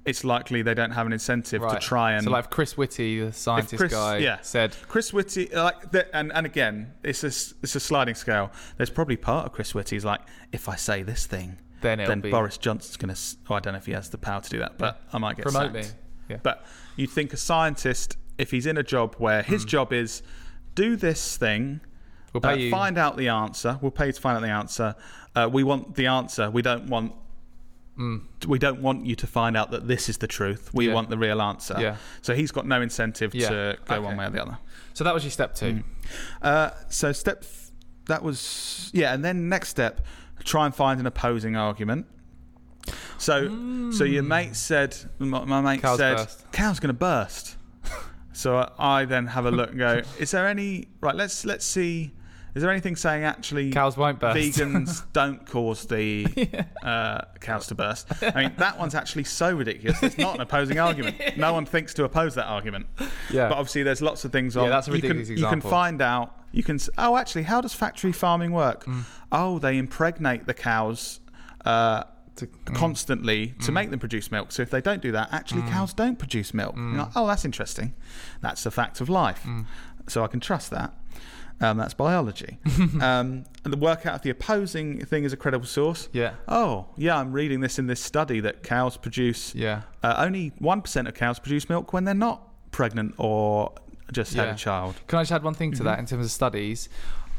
it's 0.06 0.24
likely 0.24 0.62
they 0.62 0.74
don't 0.74 0.92
have 0.92 1.06
an 1.06 1.14
incentive 1.14 1.62
right. 1.62 1.80
to 1.80 1.86
try 1.86 2.14
and 2.14 2.26
so 2.26 2.32
like 2.32 2.50
Chris 2.50 2.78
Whitty, 2.78 3.22
the 3.22 3.32
scientist 3.32 3.78
Chris- 3.78 3.92
guy, 3.92 4.18
yeah. 4.18 4.40
said, 4.42 4.76
Chris 4.88 5.14
Whitty, 5.14 5.48
like, 5.54 5.92
the, 5.92 6.14
and 6.16 6.32
and 6.34 6.46
again, 6.46 6.94
it's 7.04 7.24
a 7.24 7.28
it's 7.28 7.76
a 7.76 7.80
sliding 7.80 8.16
scale. 8.16 8.52
There's 8.78 8.90
probably 8.90 9.18
part 9.18 9.46
of 9.46 9.54
Chris 9.54 9.74
Whitty's 9.74 10.04
like, 10.04 10.22
if 10.52 10.68
I 10.68 10.76
say 10.76 11.04
this 11.04 11.26
thing, 11.26 11.58
then 11.82 12.00
then 12.00 12.22
be 12.22 12.32
Boris 12.32 12.58
Johnson's 12.58 12.98
going 12.98 13.14
to. 13.14 13.22
Oh, 13.50 13.56
I 13.56 13.60
don't 13.60 13.74
know 13.74 13.80
if 13.80 13.86
he 13.86 13.94
has 13.94 14.10
the 14.10 14.18
power 14.18 14.42
to 14.42 14.50
do 14.50 14.60
that, 14.60 14.78
but 14.78 15.02
I 15.14 15.18
might 15.18 15.38
get 15.38 15.44
promote 15.44 15.72
me. 15.72 15.84
Yeah. 16.30 16.38
But 16.42 16.66
you'd 16.96 17.10
think 17.10 17.34
a 17.34 17.38
scientist, 17.38 18.18
if 18.38 18.52
he's 18.52 18.66
in 18.66 18.78
a 18.78 18.84
job 18.84 19.16
where 19.18 19.42
his 19.44 19.66
job 19.66 19.94
is 19.94 20.22
do 20.76 20.96
this 20.96 21.38
thing, 21.38 21.82
We'll 22.34 22.46
uh, 22.46 22.54
you. 22.54 22.72
find 22.72 22.98
out 22.98 23.16
the 23.18 23.30
answer. 23.30 23.78
We'll 23.82 23.92
pay 23.92 24.08
you 24.08 24.12
to 24.14 24.20
find 24.22 24.36
out 24.38 24.42
the 24.42 24.50
answer. 24.50 24.96
Uh, 25.36 25.50
we 25.52 25.64
want 25.64 25.96
the 25.96 26.08
answer. 26.08 26.50
We 26.50 26.62
don't 26.62 26.88
want. 26.88 27.14
Mm, 27.98 28.24
We 28.48 28.58
don't 28.58 28.82
want 28.82 29.06
you 29.06 29.16
to 29.16 29.28
find 29.28 29.56
out 29.56 29.70
that 29.70 29.88
this 29.88 30.10
is 30.10 30.18
the 30.18 30.26
truth. 30.26 30.72
We 30.74 30.88
Yeah. 30.88 30.96
want 30.96 31.12
the 31.12 31.18
real 31.18 31.40
answer. 31.42 31.76
yeah. 31.80 31.98
So 32.24 32.34
he's 32.34 32.52
got 32.52 32.66
no 32.66 32.82
incentive 32.82 33.36
Yeah. 33.36 33.50
to 33.50 33.78
go 33.86 33.96
Okay. 33.96 34.04
one 34.04 34.18
way 34.18 34.26
or 34.26 34.30
the 34.32 34.42
other. 34.42 34.58
So 34.96 35.04
that 35.04 35.14
was 35.14 35.24
your 35.24 35.30
step 35.30 35.54
two. 35.54 35.74
Mm. 35.74 35.84
Uh, 36.42 36.70
so 36.90 37.12
step 37.12 37.42
th- 37.42 37.54
that 38.08 38.24
was 38.24 38.90
yeah, 38.94 39.14
and 39.14 39.24
then 39.24 39.48
next 39.48 39.70
step, 39.70 40.04
try 40.44 40.66
and 40.66 40.74
find 40.74 41.00
an 41.00 41.06
opposing 41.06 41.56
argument. 41.56 42.08
So 43.20 43.92
so 43.92 44.04
your 44.04 44.24
mate 44.24 44.56
said, 44.56 44.98
my, 45.20 45.46
my 45.46 45.62
mate. 45.62 45.82
Cow's 45.82 45.98
said, 46.00 46.18
burst. 46.18 46.52
cow's 46.52 46.80
going 46.80 46.90
to 46.94 46.94
burst. 47.00 47.58
So 48.34 48.72
I, 48.78 49.06
then 49.06 49.28
have 49.28 49.46
a 49.46 49.52
look 49.52 49.70
and 49.70 49.80
go, 49.80 50.02
is 50.20 50.32
there 50.32 50.48
any 50.48 50.88
right? 51.02 51.16
Let's 51.16 51.46
let's 51.46 51.66
see. 51.66 52.12
Is 52.56 52.62
there 52.62 52.70
anything 52.70 52.96
saying 52.96 53.24
actually 53.24 53.72
Cows 53.72 53.98
won't 53.98 54.20
burst. 54.20 54.38
vegans 54.38 55.04
don't 55.14 55.44
cause 55.44 55.88
the 55.88 56.28
uh, 56.84 57.22
cows 57.40 57.66
to 57.68 57.76
burst? 57.76 58.08
I 58.22 58.44
mean 58.44 58.54
that 58.58 58.78
one's 58.78 58.94
actually 58.94 59.24
so 59.24 59.56
ridiculous. 59.56 60.04
It's 60.04 60.20
not 60.20 60.36
an 60.36 60.42
opposing 60.42 60.78
argument. 60.80 61.20
No 61.36 61.52
one 61.54 61.66
thinks 61.66 61.96
to 61.96 62.04
oppose 62.04 62.36
that 62.36 62.46
argument. 62.46 62.86
yeah. 63.32 63.50
But 63.50 63.58
obviously, 63.58 63.82
there's 63.82 64.04
lots 64.04 64.24
of 64.24 64.32
things 64.32 64.56
on. 64.56 64.66
Yeah, 64.66 64.70
that's 64.70 64.88
a 64.88 64.92
you 64.92 65.02
can, 65.02 65.18
ridiculous 65.18 65.42
You 65.42 65.48
can 65.48 65.62
find 65.62 66.02
out. 66.02 66.40
You 66.52 66.62
can. 66.62 66.78
Oh, 67.00 67.18
actually, 67.18 67.44
how 67.44 67.60
does 67.60 67.74
factory 67.74 68.12
farming 68.12 68.52
work? 68.52 68.86
Mm. 68.86 69.04
Oh, 69.32 69.58
they 69.58 69.80
impregnate 69.80 70.46
the 70.46 70.54
cows 70.54 71.22
uh, 71.66 72.04
To- 72.38 72.48
mm. 72.48 72.76
constantly 72.76 73.54
to 73.62 73.72
make 73.72 73.90
them 73.92 74.00
produce 74.00 74.32
milk. 74.32 74.52
So 74.52 74.62
if 74.64 74.70
they 74.72 74.82
don't 74.82 75.02
do 75.02 75.12
that, 75.12 75.30
actually, 75.32 75.62
cows 75.64 75.94
don't 75.94 76.18
produce 76.18 76.54
milk. 76.54 76.76
You're 76.76 76.94
like, 76.98 77.12
oh, 77.16 77.28
that's 77.28 77.46
interesting. 77.46 77.94
That's 78.42 78.66
a 78.66 78.72
fact 78.72 79.02
of 79.02 79.08
life. 79.10 79.44
Mm. 79.46 79.66
So 80.08 80.24
I 80.24 80.28
can 80.28 80.40
trust 80.40 80.72
that. 80.72 80.94
Um, 81.62 81.78
that's 81.78 81.94
biology. 81.94 82.58
um, 83.00 83.46
and 83.64 83.72
the 83.72 83.78
work 83.78 84.06
out 84.08 84.16
if 84.16 84.22
the 84.24 84.32
opposing 84.32 85.06
thing 85.06 85.24
is 85.24 85.32
a 85.32 85.38
credible 85.38 85.68
source. 85.68 86.10
yeah. 86.12 86.34
Oh, 86.48 86.88
yeah, 86.98 87.18
I'm 87.18 87.32
reading 87.32 87.60
this 87.62 87.78
in 87.80 87.86
this 87.88 88.02
study 88.02 88.40
that 88.42 88.64
cows 88.64 88.98
produce 88.98 89.54
Yeah. 89.56 89.84
uh, 90.02 90.16
only 90.18 90.52
1% 90.60 91.08
of 91.08 91.14
cows 91.14 91.38
produce 91.40 91.70
milk 91.70 91.94
when 91.94 92.04
they're 92.04 92.16
not 92.16 92.42
pregnant 92.72 93.14
or 93.18 93.72
just 94.12 94.34
had 94.34 94.50
a 94.50 94.56
child. 94.56 94.96
Can 95.08 95.20
I 95.20 95.22
just 95.22 95.32
add 95.32 95.44
one 95.44 95.54
thing 95.54 95.72
to 95.72 95.78
Mm-hmm. 95.78 95.86
that 95.86 96.00
in 96.00 96.06
terms 96.08 96.26
of 96.26 96.32
studies? 96.32 96.90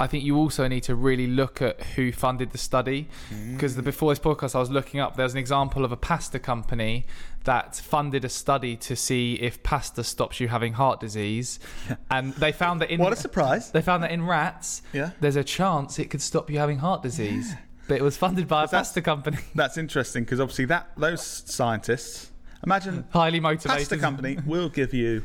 I 0.00 0.06
think 0.08 0.24
you 0.24 0.36
also 0.36 0.66
need 0.66 0.82
to 0.84 0.94
really 0.96 1.26
look 1.28 1.62
at 1.62 1.80
who 1.94 2.10
funded 2.10 2.50
the 2.50 2.58
study 2.58 3.08
because 3.52 3.76
before 3.76 4.10
this 4.12 4.18
podcast, 4.18 4.54
I 4.56 4.58
was 4.58 4.70
looking 4.70 4.98
up. 4.98 5.16
There's 5.16 5.32
an 5.32 5.38
example 5.38 5.84
of 5.84 5.92
a 5.92 5.96
pasta 5.96 6.38
company 6.40 7.06
that 7.44 7.76
funded 7.76 8.24
a 8.24 8.28
study 8.28 8.74
to 8.76 8.96
see 8.96 9.34
if 9.34 9.62
pasta 9.62 10.02
stops 10.02 10.40
you 10.40 10.48
having 10.48 10.72
heart 10.72 10.98
disease, 10.98 11.60
and 12.10 12.32
they 12.34 12.50
found 12.52 12.80
that 12.80 12.90
in 12.90 13.00
What 13.00 13.12
a 13.12 13.16
surprise. 13.16 13.70
they 13.70 13.82
found 13.82 14.02
that 14.02 14.10
in 14.10 14.24
rats, 14.26 14.82
Yeah. 14.92 15.10
there's 15.20 15.36
a 15.36 15.44
chance 15.44 15.98
it 15.98 16.10
could 16.10 16.22
stop 16.22 16.50
you 16.50 16.58
having 16.58 16.78
heart 16.78 17.02
disease. 17.02 17.54
But 17.86 17.98
it 17.98 18.02
was 18.02 18.16
funded 18.16 18.48
by 18.48 18.64
a 18.64 18.68
pasta 18.68 19.02
company, 19.02 19.36
That's 19.54 19.76
interesting 19.76 20.24
because 20.24 20.40
obviously 20.40 20.64
that 20.66 20.88
those 20.96 21.22
scientists 21.22 22.30
imagine 22.64 23.04
highly 23.12 23.40
motivated. 23.40 23.78
pasta 23.78 23.98
company 23.98 24.38
will 24.46 24.70
give 24.70 24.94
you 24.94 25.22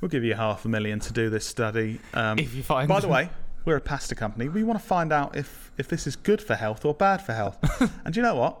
we'll 0.00 0.08
give 0.08 0.24
you 0.24 0.34
half 0.34 0.64
a 0.64 0.68
million 0.68 0.98
to 1.00 1.12
do 1.12 1.28
this 1.28 1.44
study. 1.46 2.00
Um, 2.14 2.38
If 2.38 2.54
you 2.54 2.62
find, 2.62 2.88
by 2.88 3.00
the 3.00 3.08
way, 3.08 3.28
we're 3.64 3.76
a 3.76 3.80
pasta 3.80 4.14
company. 4.14 4.48
We 4.48 4.62
want 4.64 4.78
to 4.80 4.84
find 4.84 5.12
out 5.12 5.36
if 5.36 5.70
if 5.78 5.88
this 5.88 6.06
is 6.06 6.16
good 6.16 6.40
for 6.42 6.54
health 6.54 6.84
or 6.84 6.94
bad 6.94 7.22
for 7.22 7.32
health. 7.32 7.58
and 8.04 8.16
you 8.16 8.22
know 8.22 8.34
what? 8.34 8.56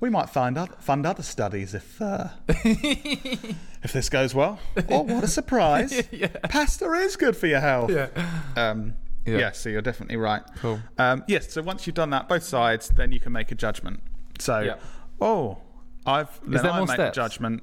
We 0.00 0.10
might 0.10 0.28
find 0.30 0.58
other, 0.58 0.74
fund 0.80 1.06
other 1.06 1.22
studies 1.22 1.74
if 1.74 2.00
uh, 2.02 2.28
if 2.48 3.92
this 3.92 4.08
goes 4.08 4.34
well. 4.34 4.58
Oh, 4.88 5.02
what 5.02 5.22
a 5.24 5.28
surprise! 5.28 6.02
yeah. 6.10 6.28
Pasta 6.48 6.90
is 6.92 7.16
good 7.16 7.36
for 7.36 7.46
your 7.46 7.60
health. 7.60 7.90
Yeah. 7.90 8.08
Um, 8.56 8.94
Yeah. 9.24 9.38
yeah. 9.38 9.52
So 9.52 9.68
you're 9.68 9.82
definitely 9.82 10.16
right. 10.16 10.42
Cool. 10.56 10.80
Um, 10.98 11.22
yes. 11.28 11.52
So 11.52 11.62
once 11.62 11.86
you've 11.86 11.94
done 11.94 12.10
that, 12.10 12.28
both 12.28 12.42
sides, 12.42 12.88
then 12.88 13.12
you 13.12 13.20
can 13.20 13.32
make 13.32 13.52
a 13.52 13.54
judgment. 13.54 14.00
So, 14.38 14.60
Yeah. 14.60 14.74
oh, 15.20 15.58
I've 16.04 16.40
then 16.44 16.62
there 16.64 16.72
I 16.72 16.78
more 16.78 16.86
make 16.86 16.94
steps? 16.96 17.16
a 17.16 17.20
judgment. 17.20 17.62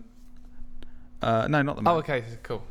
Uh, 1.22 1.48
no, 1.50 1.62
not 1.62 1.76
the 1.84 1.90
Oh, 1.90 1.96
okay. 1.98 2.24
Cool. 2.44 2.64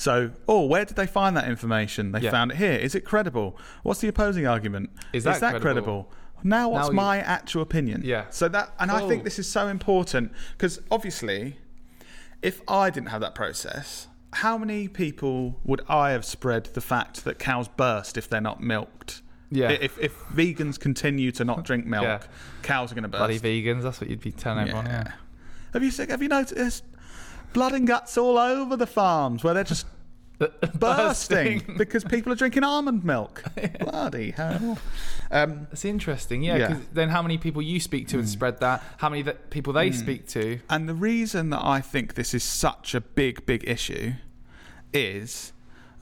So, 0.00 0.30
oh, 0.48 0.64
where 0.64 0.86
did 0.86 0.96
they 0.96 1.06
find 1.06 1.36
that 1.36 1.46
information? 1.46 2.12
They 2.12 2.20
Yeah. 2.20 2.30
found 2.30 2.52
it 2.52 2.56
here. 2.56 2.72
Is 2.72 2.94
it 2.94 3.02
credible? 3.04 3.58
What's 3.82 4.00
the 4.00 4.08
opposing 4.08 4.46
argument? 4.46 4.88
Is 5.12 5.24
that 5.24 5.40
credible? 5.40 5.60
credible? 5.60 6.12
Now, 6.42 6.70
what's 6.70 6.86
Now 6.86 6.90
you- 6.92 6.96
my 6.96 7.18
actual 7.18 7.60
opinion? 7.60 8.00
Yeah. 8.02 8.24
So 8.30 8.48
that, 8.48 8.72
and 8.78 8.90
I 8.90 9.02
oh. 9.02 9.08
think 9.10 9.24
this 9.24 9.38
is 9.38 9.46
so 9.46 9.68
important 9.68 10.32
because 10.52 10.80
obviously, 10.90 11.58
if 12.40 12.62
I 12.66 12.88
didn't 12.88 13.10
have 13.10 13.20
that 13.20 13.34
process, 13.34 14.08
how 14.32 14.56
many 14.56 14.88
people 14.88 15.60
would 15.64 15.82
I 15.86 16.12
have 16.12 16.24
spread 16.24 16.70
the 16.72 16.80
fact 16.80 17.24
that 17.24 17.38
cows 17.38 17.68
burst 17.68 18.16
if 18.16 18.26
they're 18.26 18.40
not 18.40 18.62
milked? 18.62 19.20
Yeah. 19.50 19.68
If, 19.68 19.98
if 19.98 20.18
vegans 20.28 20.80
continue 20.80 21.30
to 21.32 21.44
not 21.44 21.62
drink 21.62 21.84
milk, 21.84 22.04
Yeah. 22.04 22.20
cows 22.62 22.90
are 22.90 22.94
going 22.94 23.02
to 23.02 23.08
burst. 23.08 23.18
Bloody 23.18 23.38
vegans. 23.38 23.82
That's 23.82 24.00
what 24.00 24.08
you'd 24.08 24.20
be 24.20 24.32
telling 24.32 24.60
everyone. 24.60 24.86
Yeah. 24.86 25.12
Have 25.74 25.84
you 25.84 25.90
have 26.06 26.22
you 26.22 26.28
noticed 26.28 26.84
blood 27.52 27.72
and 27.72 27.86
guts 27.86 28.16
all 28.16 28.38
over 28.38 28.76
the 28.76 28.86
farms 28.86 29.44
where 29.44 29.54
they're 29.54 29.64
just 29.64 29.86
bursting 30.74 31.62
because 31.76 32.04
people 32.04 32.32
are 32.32 32.36
drinking 32.36 32.64
almond 32.64 33.04
milk? 33.04 33.42
Bloody 33.80 34.30
hell! 34.30 34.78
Um, 35.30 35.68
It's 35.70 35.84
interesting, 35.84 36.42
yeah. 36.42 36.56
Yeah. 36.56 36.68
Because 36.68 36.86
then, 36.92 37.08
how 37.10 37.22
many 37.22 37.38
people 37.38 37.62
you 37.62 37.80
speak 37.80 38.08
to 38.08 38.18
and 38.18 38.26
mm. 38.26 38.30
spread 38.30 38.60
that? 38.60 38.82
How 38.98 39.08
many 39.08 39.22
that 39.22 39.50
people 39.50 39.72
they 39.72 39.90
mm. 39.90 39.94
speak 39.94 40.26
to? 40.28 40.60
and 40.68 40.88
the 40.88 40.94
reason 40.94 41.50
that 41.50 41.64
I 41.64 41.80
think 41.80 42.14
this 42.14 42.34
is 42.34 42.42
such 42.42 42.94
a 42.94 43.00
big, 43.00 43.44
big 43.46 43.68
issue 43.68 44.14
is 44.92 45.52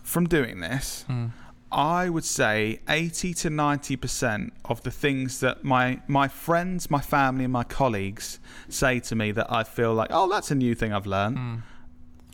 from 0.03 0.27
doing 0.27 0.61
this. 0.61 1.05
Mm. 1.09 1.31
I 1.71 2.09
would 2.09 2.25
say 2.25 2.81
80 2.89 3.35
to 3.35 3.51
90% 3.51 4.51
of 4.65 4.83
the 4.83 4.91
things 4.91 5.41
that 5.41 5.65
my, 5.65 6.01
my 6.07 6.27
friends, 6.27 6.91
my 6.91 7.01
family, 7.01 7.45
and 7.45 7.53
my 7.53 7.65
colleagues 7.65 8.41
say 8.69 9.01
to 9.01 9.15
me 9.15 9.33
that 9.33 9.53
I 9.53 9.65
feel 9.65 9.93
like, 9.93 10.09
oh, 10.11 10.29
that's 10.29 10.51
a 10.51 10.55
new 10.55 10.75
thing 10.75 10.93
I've 10.93 11.07
learned, 11.07 11.39
hmm. 11.39 11.57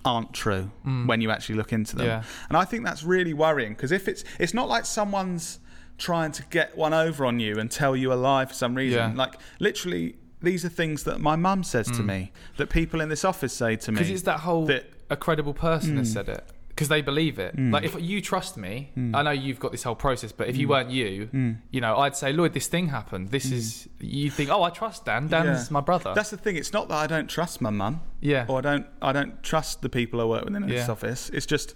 aren't 0.04 0.32
true 0.32 0.70
hmm. 0.82 1.06
when 1.06 1.20
you 1.20 1.30
actually 1.30 1.56
look 1.56 1.72
into 1.72 1.96
them. 1.96 2.06
Yeah. 2.06 2.22
And 2.48 2.56
I 2.56 2.64
think 2.64 2.84
that's 2.84 3.02
really 3.02 3.34
worrying 3.34 3.72
because 3.72 3.90
if 3.90 4.06
it's, 4.06 4.22
it's 4.38 4.54
not 4.54 4.68
like 4.68 4.84
someone's 4.84 5.58
trying 5.98 6.30
to 6.32 6.44
get 6.50 6.76
one 6.76 6.94
over 6.94 7.26
on 7.26 7.40
you 7.40 7.58
and 7.58 7.70
tell 7.70 7.96
you 7.96 8.12
a 8.12 8.14
lie 8.14 8.44
for 8.44 8.54
some 8.54 8.76
reason. 8.76 8.98
Yeah. 8.98 9.16
Like, 9.16 9.34
literally, 9.58 10.14
these 10.42 10.64
are 10.64 10.68
things 10.68 11.02
that 11.04 11.20
my 11.20 11.34
mum 11.34 11.64
says 11.64 11.88
to 11.88 12.02
hmm. 12.02 12.06
me, 12.06 12.32
that 12.56 12.70
people 12.70 13.00
in 13.00 13.08
this 13.08 13.24
office 13.24 13.52
say 13.52 13.74
to 13.76 13.90
me. 13.90 13.96
Because 13.96 14.10
it's 14.10 14.22
that 14.22 14.40
whole 14.40 14.66
that- 14.66 14.90
a 15.10 15.16
credible 15.16 15.54
person 15.54 15.92
Hmm. 15.92 15.98
has 15.98 16.12
said 16.12 16.28
it 16.28 16.44
because 16.74 16.88
they 16.88 17.02
believe 17.02 17.38
it. 17.38 17.56
Mm. 17.56 17.72
Like 17.72 17.84
if 17.84 17.94
you 18.00 18.20
trust 18.20 18.56
me, 18.56 18.90
mm. 18.98 19.14
I 19.14 19.22
know 19.22 19.30
you've 19.30 19.60
got 19.60 19.70
this 19.70 19.84
whole 19.84 19.94
process, 19.94 20.32
but 20.32 20.48
if 20.48 20.56
you 20.56 20.66
mm. 20.66 20.70
weren't 20.70 20.90
you, 20.90 21.26
Hmm. 21.26 21.52
you 21.70 21.80
know, 21.80 21.96
I'd 21.98 22.16
say, 22.16 22.32
Lloyd, 22.32 22.52
this 22.52 22.66
thing 22.66 22.88
happened. 22.88 23.30
This 23.30 23.52
is 23.52 23.88
you 24.00 24.28
think, 24.28 24.50
oh, 24.50 24.64
I 24.64 24.70
trust 24.70 25.04
Dan. 25.04 25.28
Dan's 25.28 25.68
Yeah. 25.68 25.72
my 25.72 25.80
brother. 25.80 26.12
That's 26.14 26.30
the 26.30 26.36
thing. 26.36 26.56
It's 26.56 26.72
not 26.72 26.88
that 26.88 26.96
I 26.96 27.06
don't 27.06 27.28
trust 27.30 27.60
my 27.60 27.70
mum. 27.70 28.00
yeah, 28.20 28.46
or 28.48 28.58
I 28.58 28.60
don't 28.60 28.86
I 29.00 29.12
don't 29.12 29.40
trust 29.42 29.82
the 29.82 29.88
people 29.88 30.20
I 30.20 30.24
work 30.24 30.44
with 30.44 30.56
in 30.56 30.66
this 30.66 30.86
Yeah. 30.86 30.92
office. 30.92 31.30
It's 31.30 31.46
just 31.46 31.74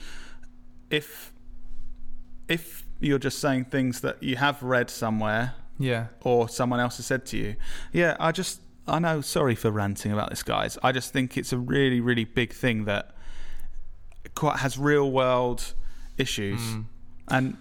if 0.90 1.33
if 2.49 2.85
you're 3.00 3.19
just 3.19 3.38
saying 3.38 3.67
things 3.67 4.00
that 4.00 4.21
you 4.23 4.37
have 4.37 4.62
read 4.62 4.90
somewhere 4.90 5.55
yeah, 5.78 6.07
or 6.23 6.49
someone 6.49 6.81
else 6.81 6.97
has 6.97 7.07
said 7.07 7.25
to 7.26 7.37
you, 7.37 7.55
yeah, 7.93 8.17
I 8.19 8.33
just 8.33 8.61
I 8.88 8.99
know. 8.99 9.21
Sorry 9.21 9.55
for 9.55 9.71
ranting 9.71 10.11
about 10.12 10.31
this, 10.31 10.43
guys. 10.43 10.76
I 10.83 10.90
just 10.93 11.12
think 11.12 11.37
it's 11.37 11.52
a 11.52 11.59
really 11.59 12.00
really 12.00 12.25
big 12.25 12.52
thing 12.52 12.85
that 12.87 13.14
quite 14.38 14.59
has 14.61 14.78
real 14.78 15.11
world 15.11 15.75
issues 16.16 16.61
Mm. 16.61 16.85
and. 17.28 17.57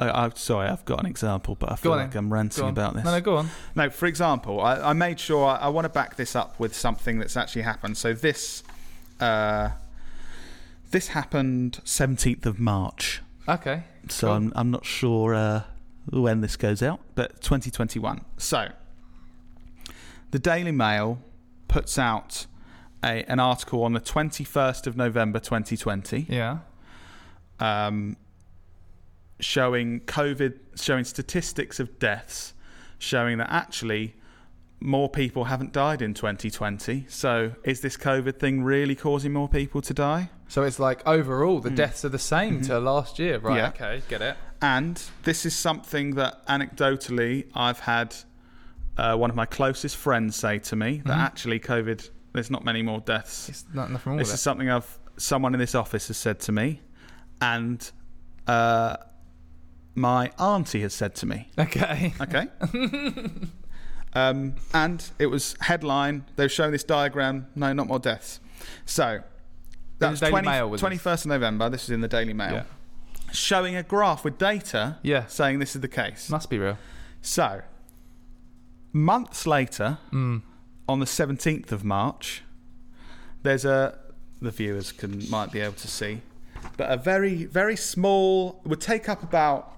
I, 0.00 0.10
I'm 0.26 0.36
sorry, 0.36 0.68
I've 0.68 0.84
got 0.84 1.00
an 1.00 1.06
example, 1.06 1.56
but 1.56 1.72
I 1.72 1.74
feel 1.74 1.90
like. 1.90 2.14
I'm 2.14 2.32
ranting 2.32 2.68
about 2.68 2.94
this. 2.94 3.04
No, 3.04 3.10
no, 3.10 3.20
go 3.20 3.36
on. 3.38 3.50
No, 3.74 3.90
for 3.90 4.06
example, 4.06 4.60
I, 4.60 4.90
I 4.90 4.92
made 4.92 5.18
sure 5.18 5.44
I, 5.44 5.56
I 5.56 5.68
want 5.70 5.86
to 5.86 5.88
back 5.88 6.14
this 6.14 6.36
up 6.36 6.60
with 6.60 6.72
something 6.72 7.18
that's 7.18 7.36
actually 7.36 7.62
happened. 7.62 7.96
So 7.98 8.14
this, 8.14 8.62
uh, 9.18 9.70
this 10.92 11.08
happened 11.08 11.80
17th 11.84 12.46
of 12.46 12.60
March. 12.60 13.22
Okay. 13.48 13.82
So 14.08 14.28
Cool. 14.28 14.36
I'm 14.36 14.52
I'm 14.54 14.70
not 14.70 14.86
sure 14.86 15.34
uh, 15.34 15.62
when 16.10 16.42
this 16.42 16.54
goes 16.56 16.80
out, 16.80 17.00
but 17.16 17.40
2021. 17.40 18.20
So 18.36 18.68
the 20.30 20.38
Daily 20.38 20.70
Mail 20.72 21.18
puts 21.66 21.98
out 21.98 22.46
a, 23.04 23.24
an 23.30 23.38
article 23.40 23.82
on 23.84 23.92
the 23.92 24.00
21st 24.00 24.86
of 24.86 24.96
November 24.96 25.38
2020 25.38 26.26
Yeah. 26.28 26.58
um, 27.60 28.16
showing 29.40 30.00
COVID, 30.00 30.54
showing 30.76 31.04
statistics 31.04 31.78
of 31.78 31.98
deaths, 31.98 32.54
showing 32.98 33.38
that 33.38 33.50
actually 33.50 34.16
more 34.80 35.08
people 35.08 35.44
haven't 35.44 35.72
died 35.72 36.02
in 36.02 36.14
2020. 36.14 37.06
So 37.08 37.52
is 37.64 37.80
this 37.80 37.96
COVID 37.96 38.38
thing 38.38 38.62
really 38.62 38.94
causing 38.94 39.32
more 39.32 39.48
people 39.48 39.80
to 39.82 39.94
die? 39.94 40.30
So 40.48 40.62
it's 40.62 40.78
like 40.78 41.06
overall 41.06 41.60
the 41.60 41.70
deaths 41.70 42.04
are 42.04 42.08
the 42.08 42.18
same 42.18 42.62
to 42.62 42.78
last 42.80 43.18
year, 43.18 43.38
right? 43.38 43.56
Yeah. 43.56 43.68
Okay, 43.68 44.02
get 44.08 44.22
it. 44.22 44.36
And 44.62 45.00
this 45.24 45.44
is 45.46 45.54
something 45.54 46.14
that 46.16 46.44
anecdotally 46.46 47.46
I've 47.54 47.80
had 47.80 48.14
uh, 48.96 49.14
one 49.16 49.30
of 49.30 49.36
my 49.36 49.46
closest 49.46 49.96
friends 49.96 50.34
say 50.36 50.58
to 50.58 50.74
me 50.76 51.02
that 51.04 51.16
actually 51.18 51.60
COVID, 51.60 52.08
there's 52.38 52.50
not 52.50 52.64
many 52.64 52.82
more 52.82 53.00
deaths. 53.00 53.48
It's 53.48 53.64
not 53.74 53.90
nothing 53.90 54.10
wrong 54.12 54.18
This 54.18 54.28
with 54.28 54.34
is 54.34 54.40
it. 54.40 54.42
something 54.42 54.70
I've 54.70 54.98
someone 55.16 55.52
in 55.54 55.58
this 55.60 55.74
office 55.74 56.06
has 56.08 56.16
said 56.16 56.38
to 56.40 56.52
me, 56.52 56.80
and 57.40 57.90
uh, 58.46 58.96
my 59.96 60.30
auntie 60.38 60.82
has 60.82 60.94
said 60.94 61.14
to 61.16 61.26
me. 61.26 61.50
Okay. 61.58 62.14
Okay. 62.20 62.46
um, 64.14 64.54
and 64.72 65.10
it 65.18 65.26
was 65.26 65.56
headline. 65.60 66.24
They've 66.36 66.50
shown 66.52 66.70
this 66.72 66.84
diagram. 66.84 67.48
No, 67.56 67.72
not 67.72 67.88
more 67.88 67.98
deaths. 67.98 68.38
So 68.86 69.20
that's 69.98 70.20
Daily 70.20 70.30
20, 70.30 70.48
Mail, 70.48 70.70
was 70.70 70.80
this? 70.80 70.88
21st 70.90 71.20
of 71.22 71.26
November. 71.26 71.68
This 71.68 71.84
is 71.84 71.90
in 71.90 72.00
the 72.00 72.08
Daily 72.08 72.32
Mail, 72.32 72.52
Yeah. 72.52 72.62
showing 73.32 73.74
a 73.76 73.82
graph 73.82 74.24
with 74.24 74.38
data 74.38 74.98
Yeah. 75.02 75.26
saying 75.26 75.58
this 75.58 75.74
is 75.74 75.80
the 75.82 75.88
case. 75.88 76.30
Must 76.30 76.48
be 76.48 76.58
real. 76.58 76.78
So 77.22 77.62
months 78.92 79.46
later, 79.46 79.98
Mm. 80.12 80.42
On 80.88 81.00
the 81.00 81.06
17th 81.06 81.70
of 81.72 81.84
March, 81.84 82.42
there's 83.42 83.64
a 83.64 83.98
the 84.40 84.50
viewers 84.50 84.92
can 84.92 85.28
might 85.30 85.50
be 85.50 85.60
able 85.60 85.74
to 85.74 85.88
see, 85.88 86.20
but 86.76 86.90
a 86.90 86.96
very 86.96 87.44
very 87.44 87.76
small 87.76 88.60
would 88.64 88.80
take 88.80 89.08
up 89.08 89.22
about 89.22 89.72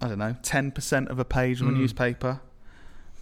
I 0.00 0.08
don't 0.08 0.18
know 0.18 0.36
10% 0.42 1.08
of 1.08 1.18
a 1.18 1.24
page 1.24 1.60
of 1.60 1.66
a 1.68 1.70
Mm. 1.70 1.78
newspaper 1.78 2.40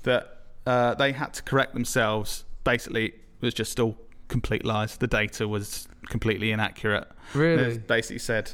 that 0.02 0.42
uh, 0.66 0.94
they 0.94 1.12
had 1.12 1.32
to 1.34 1.42
correct 1.42 1.72
themselves. 1.74 2.44
Basically, 2.64 3.06
it 3.06 3.14
was 3.40 3.54
just 3.54 3.80
all 3.80 3.96
complete 4.28 4.64
lies. 4.64 4.96
The 4.98 5.06
data 5.06 5.48
was 5.48 5.88
completely 6.08 6.50
inaccurate. 6.52 7.08
Really? 7.34 7.78
basically 7.78 8.18
said. 8.18 8.52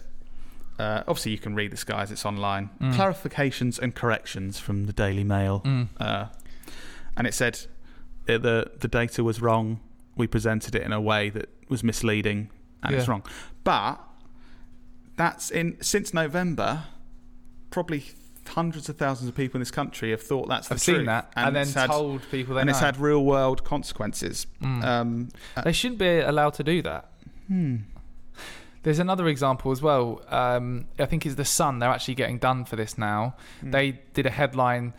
Uh, 0.79 1.03
obviously, 1.09 1.33
you 1.33 1.39
can 1.39 1.55
read 1.55 1.71
this, 1.73 1.85
guys. 1.85 2.11
It's 2.11 2.25
online. 2.25 2.71
Mm. 2.81 2.95
Clarifications 2.95 3.79
and 3.79 3.95
corrections 3.95 4.59
from 4.59 4.87
the 4.87 4.93
Daily 4.93 5.25
Mail 5.25 5.61
Mm. 5.65 5.89
uh, 6.01 6.27
and 7.17 7.27
it 7.27 7.35
said 7.35 7.67
uh, 8.29 8.39
the 8.39 8.71
the 8.79 8.89
data 8.89 9.25
was 9.25 9.41
wrong. 9.41 9.81
We 10.17 10.27
presented 10.27 10.75
it 10.75 10.83
in 10.83 10.93
a 10.93 11.01
way 11.01 11.31
that 11.31 11.49
was 11.69 11.83
misleading, 11.83 12.51
and 12.83 12.95
it's 12.95 13.09
wrong. 13.09 13.25
But 13.65 14.01
that's 15.17 15.51
in 15.51 15.77
since 15.81 16.13
November. 16.13 16.85
Probably 17.71 18.05
hundreds 18.49 18.89
of 18.89 18.97
thousands 18.97 19.29
of 19.29 19.35
people 19.35 19.57
in 19.57 19.61
this 19.61 19.71
country 19.71 20.11
have 20.11 20.23
thought 20.23 20.49
that's 20.49 20.69
the 20.69 20.75
I've 20.75 20.83
truth, 20.83 20.99
seen 20.99 21.07
that, 21.07 21.33
and, 21.37 21.55
then 21.55 21.69
had, 21.69 21.89
told 21.89 22.23
people 22.31 22.55
they 22.55 22.61
and 22.61 22.69
know. 22.69 22.73
it's 22.73 22.81
had 22.81 22.99
real 22.99 23.25
world 23.25 23.65
consequences. 23.65 24.47
Mm. 24.63 24.85
Um, 24.85 25.29
they 25.65 25.73
shouldn't 25.73 25.99
be 25.99 26.19
allowed 26.19 26.55
to 26.55 26.65
do 26.65 26.83
that. 26.83 27.11
hmm. 27.49 27.77
There's 28.83 28.99
another 28.99 29.29
example 29.29 29.71
as 29.71 29.81
well. 29.81 30.23
Um, 30.29 30.87
I 30.99 31.07
think 31.07 31.25
it's 31.25 31.37
the 31.37 31.45
Sun. 31.45 31.79
They're 31.79 31.89
actually 31.89 32.17
getting 32.17 32.39
done 32.39 32.65
for 32.65 32.75
this 32.75 32.99
now. 32.99 33.37
Hmm. 33.61 33.71
They 33.71 34.01
did 34.13 34.27
a 34.27 34.31
headline 34.31 34.93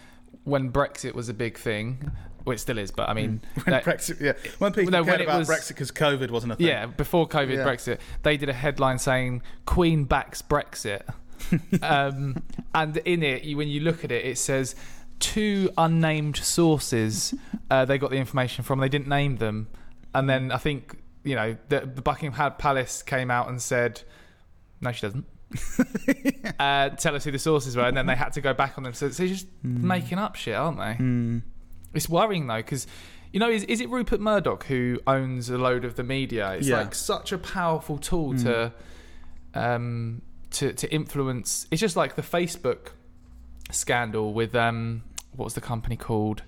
when 0.46 0.72
Brexit 0.72 1.14
was 1.14 1.28
a 1.28 1.34
big 1.34 1.58
thing. 1.58 2.12
Well, 2.46 2.54
it 2.56 2.60
still 2.60 2.78
is, 2.78 2.92
but 2.92 3.08
I 3.10 3.14
mean, 3.14 3.42
when 3.64 3.72
that- 3.74 3.84
Brexit, 3.86 4.20
yeah, 4.20 4.34
when 4.60 4.74
people 4.74 4.92
No, 4.92 5.04
cared 5.04 5.20
when 5.20 5.28
about 5.30 5.40
was- 5.40 5.50
Brexit 5.50 5.70
because 5.70 5.92
COVID 5.92 6.30
wasn't 6.30 6.54
a 6.54 6.56
thing. 6.58 6.68
yeah, 6.68 6.86
before 6.88 7.28
COVID 7.28 7.56
Yeah. 7.58 7.66
Brexit, 7.66 8.00
they 8.24 8.36
did 8.38 8.50
a 8.50 8.54
headline 8.54 9.00
saying 9.00 9.42
"Queen 9.66 10.04
backs 10.04 10.42
Brexit," 10.42 11.04
um, 11.82 12.42
and 12.76 12.98
in 12.98 13.24
it, 13.24 13.44
you, 13.44 13.58
when 13.58 13.68
you 13.68 13.80
look 13.82 14.04
at 14.04 14.12
it, 14.12 14.26
it 14.26 14.38
says 14.38 14.76
two 15.20 15.70
unnamed 15.78 16.36
sources. 16.38 17.34
Uh, 17.72 17.86
they 17.86 17.98
got 17.98 18.10
the 18.12 18.18
information 18.18 18.64
from. 18.64 18.80
They 18.80 18.90
didn't 18.90 19.08
name 19.08 19.38
them, 19.38 19.68
and 20.14 20.30
then 20.30 20.52
I 20.52 20.58
think 20.58 20.98
you 21.24 21.36
know 21.36 21.56
the, 21.70 21.80
the 21.82 22.02
Buckingham 22.02 22.54
Palace 22.58 23.02
came 23.04 23.32
out 23.32 23.48
and 23.50 23.62
said, 23.62 24.02
"No, 24.82 24.92
she 24.92 25.02
doesn't." 25.02 25.26
uh, 26.60 26.90
tell 26.90 27.16
us 27.16 27.24
who 27.24 27.32
the 27.32 27.40
sources 27.40 27.76
were, 27.78 27.84
and 27.84 27.96
then 27.96 28.06
they 28.08 28.16
had 28.16 28.34
to 28.34 28.42
go 28.42 28.54
back 28.54 28.78
on 28.78 28.84
them. 28.84 28.94
So, 28.94 29.10
so 29.10 29.24
they're 29.24 29.32
just 29.34 29.48
making 29.64 30.18
up 30.18 30.36
shit, 30.36 30.56
aren't 30.56 30.78
they? 30.80 30.94
Hmm. 30.96 31.40
It's 31.94 32.10
worrying 32.10 32.48
though, 32.48 32.58
because 32.58 32.88
you 33.32 33.40
know, 33.40 33.50
is 33.50 33.64
is 33.66 33.82
it 33.82 33.90
Rupert 33.90 34.20
Murdoch 34.20 34.66
who 34.66 35.00
owns 35.08 35.50
a 35.50 35.58
load 35.58 35.86
of 35.86 35.96
the 35.96 36.04
media? 36.04 36.52
It's 36.54 36.68
Yeah. 36.68 36.78
like 36.80 36.94
such 36.96 37.32
a 37.32 37.38
powerful 37.38 37.98
tool 37.98 38.36
to, 38.40 38.72
um, 39.54 40.22
to 40.52 40.74
to 40.74 40.92
influence. 40.94 41.68
It's 41.72 41.82
just 41.82 41.96
like 41.96 42.16
the 42.16 42.22
Facebook 42.22 42.90
scandal 43.72 44.34
with 44.34 44.56
um, 44.56 45.04
what 45.36 45.46
was 45.46 45.54
the 45.54 45.62
company 45.62 45.96
called? 45.96 46.44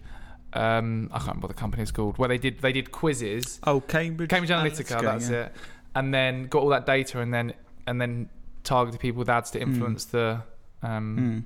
Um, 0.53 1.09
I 1.11 1.17
can't 1.17 1.27
remember 1.29 1.47
what 1.47 1.55
the 1.55 1.59
company 1.59 1.83
is 1.83 1.91
called. 1.91 2.17
Where 2.17 2.29
they 2.29 2.37
did 2.37 2.59
they 2.59 2.71
did 2.71 2.91
quizzes, 2.91 3.59
Oh, 3.63 3.81
Cambridge. 3.81 4.29
Cambridge 4.29 4.51
Analytica, 4.51 5.01
that's 5.01 5.29
yeah. 5.29 5.45
it, 5.45 5.55
and 5.95 6.13
then 6.13 6.47
got 6.47 6.61
all 6.63 6.69
that 6.69 6.85
data, 6.85 7.19
and 7.19 7.33
then 7.33 7.53
and 7.87 7.99
then 7.99 8.29
targeted 8.63 8.99
people 8.99 9.19
with 9.19 9.29
ads 9.29 9.51
to 9.51 9.61
influence 9.61 10.05
the 10.05 10.41
um, 10.81 11.17
Mm. 11.17 11.43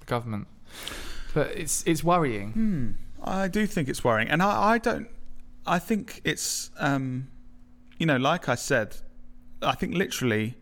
the 0.00 0.06
government. 0.06 0.46
But 1.32 1.52
it's 1.56 1.82
it's 1.86 2.04
worrying. 2.04 2.52
Hmm. 2.52 2.90
I 3.24 3.48
do 3.48 3.66
think 3.66 3.88
it's 3.88 4.04
worrying, 4.04 4.28
and 4.28 4.42
I, 4.42 4.72
I 4.74 4.78
don't. 4.78 5.08
I 5.66 5.78
think 5.78 6.20
it's, 6.24 6.70
um, 6.78 7.28
you 7.98 8.04
know, 8.06 8.18
like 8.18 8.48
I 8.50 8.54
said, 8.54 8.96
I 9.62 9.74
think 9.74 9.94
literally, 9.94 10.56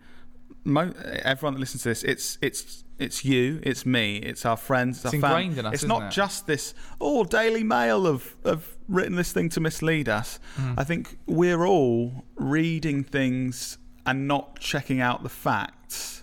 mo- 0.65 0.93
everyone 1.25 1.55
that 1.55 1.61
listens 1.61 1.83
to 1.83 1.89
this, 1.89 2.05
it's 2.05 2.39
it's 2.41 2.85
it's 2.99 3.25
you, 3.25 3.59
it's 3.65 3.85
me, 3.85 4.19
it's 4.19 4.47
our 4.47 4.57
friends, 4.57 4.99
It's 5.05 5.07
our 5.07 5.21
fam- 5.21 5.25
ingrained 5.25 5.59
in 5.59 5.67
us, 5.67 5.75
It's 5.75 5.85
not 5.85 6.05
it? 6.05 6.11
just 6.13 6.47
this. 6.47 6.73
Oh, 7.01 7.25
Daily 7.25 7.65
Mail 7.65 8.05
have 8.05 8.37
have 8.45 8.77
written 8.89 9.17
this 9.17 9.33
thing 9.33 9.49
to 9.51 9.61
mislead 9.61 10.09
us. 10.09 10.39
Mm. 10.57 10.75
I 10.79 10.85
think 10.85 11.19
we're 11.27 11.67
all 11.67 12.25
reading 12.37 13.03
things 13.03 13.79
and 14.07 14.29
not 14.29 14.61
checking 14.61 15.01
out 15.01 15.25
the 15.25 15.29
facts. 15.29 16.23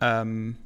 Um, 0.00 0.56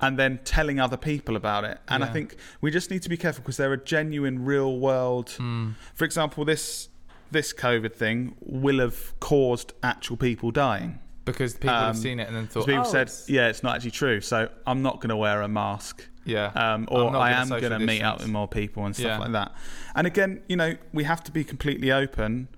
and 0.00 0.18
then 0.18 0.40
telling 0.44 0.80
other 0.80 0.96
people 0.96 1.36
about 1.36 1.64
it. 1.64 1.78
And 1.88 2.02
I 2.02 2.06
think 2.08 2.36
we 2.60 2.70
just 2.70 2.90
need 2.90 3.02
to 3.02 3.08
be 3.08 3.16
careful 3.16 3.42
because 3.42 3.56
there 3.58 3.70
are 3.72 3.76
genuine 3.76 4.44
real 4.44 4.78
world. 4.78 5.28
Mm. 5.38 5.74
For 5.94 6.04
example, 6.04 6.44
this 6.44 6.88
this 7.30 7.52
COVID 7.52 7.94
thing 7.94 8.34
will 8.40 8.80
have 8.80 9.18
caused 9.20 9.72
actual 9.82 10.16
people 10.16 10.50
dying. 10.50 10.98
Because 11.24 11.54
people 11.54 11.70
Um, 11.76 11.84
have 11.84 11.96
seen 11.98 12.18
it 12.18 12.26
and 12.26 12.36
then 12.36 12.48
thought, 12.48 12.66
People 12.66 12.84
oh, 12.86 12.90
said, 12.90 13.02
it's- 13.02 13.28
"Yeah, 13.28 13.46
it's 13.48 13.62
not 13.62 13.76
actually 13.76 13.92
true." 13.92 14.20
So 14.20 14.48
I'm 14.66 14.82
not 14.82 14.96
going 14.96 15.10
to 15.10 15.16
wear 15.16 15.42
a 15.42 15.48
mask, 15.48 16.08
yeah, 16.24 16.46
um, 16.56 16.88
or 16.90 17.14
I 17.16 17.30
am 17.32 17.48
going 17.50 17.70
to 17.70 17.78
meet 17.78 18.02
up 18.02 18.18
with 18.18 18.28
more 18.28 18.48
people 18.48 18.84
and 18.84 18.96
stuff 18.96 19.06
Yeah. 19.06 19.18
like 19.18 19.32
that. 19.32 19.54
And 19.94 20.06
again, 20.08 20.40
you 20.48 20.56
know, 20.56 20.76
we 20.92 21.04
have 21.04 21.22
to 21.24 21.30
be 21.30 21.44
completely 21.44 21.92
open 21.92 22.48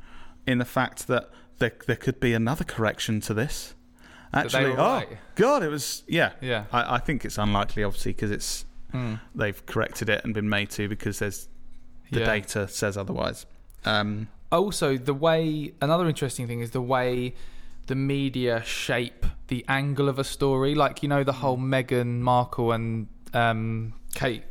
in 0.47 0.57
the 0.59 0.65
fact 0.65 1.07
that 1.09 1.29
there 1.59 1.73
there 1.87 1.97
could 1.97 2.19
be 2.19 2.33
another 2.33 2.65
correction 2.65 3.21
to 3.23 3.35
this. 3.35 3.75
Actually, 4.35 4.73
oh 4.73 4.77
right. 4.77 5.09
god, 5.35 5.63
it 5.63 5.69
was 5.69 6.03
yeah. 6.09 6.33
yeah. 6.41 6.65
I, 6.73 6.95
I 6.97 6.99
think 6.99 7.25
it's 7.25 7.39
unlikely, 7.39 7.85
obviously, 7.85 8.13
because 8.13 8.31
it's 8.31 8.65
Mm. 8.95 9.21
they've 9.35 9.65
corrected 9.65 10.11
it 10.11 10.23
and 10.23 10.35
been 10.35 10.51
made 10.51 10.69
to 10.73 10.87
because 10.87 11.19
there's 11.21 11.49
the 12.11 12.21
Yeah. 12.21 12.27
data 12.27 12.69
says 12.69 12.99
otherwise. 12.99 13.47
Um, 13.87 14.29
Also, 14.51 14.99
the 14.99 15.15
way 15.15 15.73
another 15.81 16.07
interesting 16.07 16.47
thing 16.47 16.61
is 16.61 16.73
the 16.73 16.83
way 16.83 17.35
the 17.87 17.95
media 17.95 18.63
shape 18.65 19.25
the 19.49 19.65
angle 19.67 20.11
of 20.11 20.19
a 20.19 20.25
story. 20.25 20.75
Like 20.75 21.03
you 21.03 21.09
know, 21.09 21.25
the 21.25 21.33
whole 21.33 21.57
Meghan 21.57 22.21
Markle 22.21 22.71
and 22.73 23.07
um, 23.33 23.95
Kate. 24.15 24.45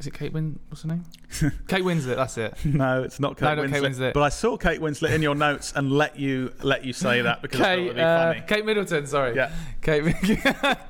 Is 0.00 0.08
it 0.08 0.12
Kate 0.14 0.32
Win? 0.32 0.58
What's 0.68 0.82
her 0.82 0.88
name? 0.88 1.04
Kate 1.68 1.82
Winslet. 1.84 2.16
That's 2.16 2.36
it. 2.36 2.54
no, 2.64 3.04
it's 3.04 3.20
not 3.20 3.36
Kate, 3.36 3.54
No, 3.56 3.62
not 3.62 3.70
Kate 3.70 3.82
Winslet. 3.82 4.12
But 4.12 4.22
I 4.24 4.28
saw 4.28 4.56
Kate 4.56 4.80
Winslet 4.80 5.10
in 5.10 5.22
your 5.22 5.36
notes 5.36 5.72
and 5.76 5.92
let 5.92 6.18
you 6.18 6.52
let 6.62 6.84
you 6.84 6.92
say 6.92 7.22
that 7.22 7.40
because 7.42 7.60
I 7.60 7.64
thought 7.64 7.72
it 7.72 7.76
Kate, 7.76 7.86
would 7.86 7.96
be 7.96 8.02
uh, 8.02 8.18
funny. 8.32 8.42
Kate 8.48 8.66
Middleton. 8.66 9.06
Sorry. 9.06 9.36
Yeah, 9.36 9.52
Kate. 9.82 10.02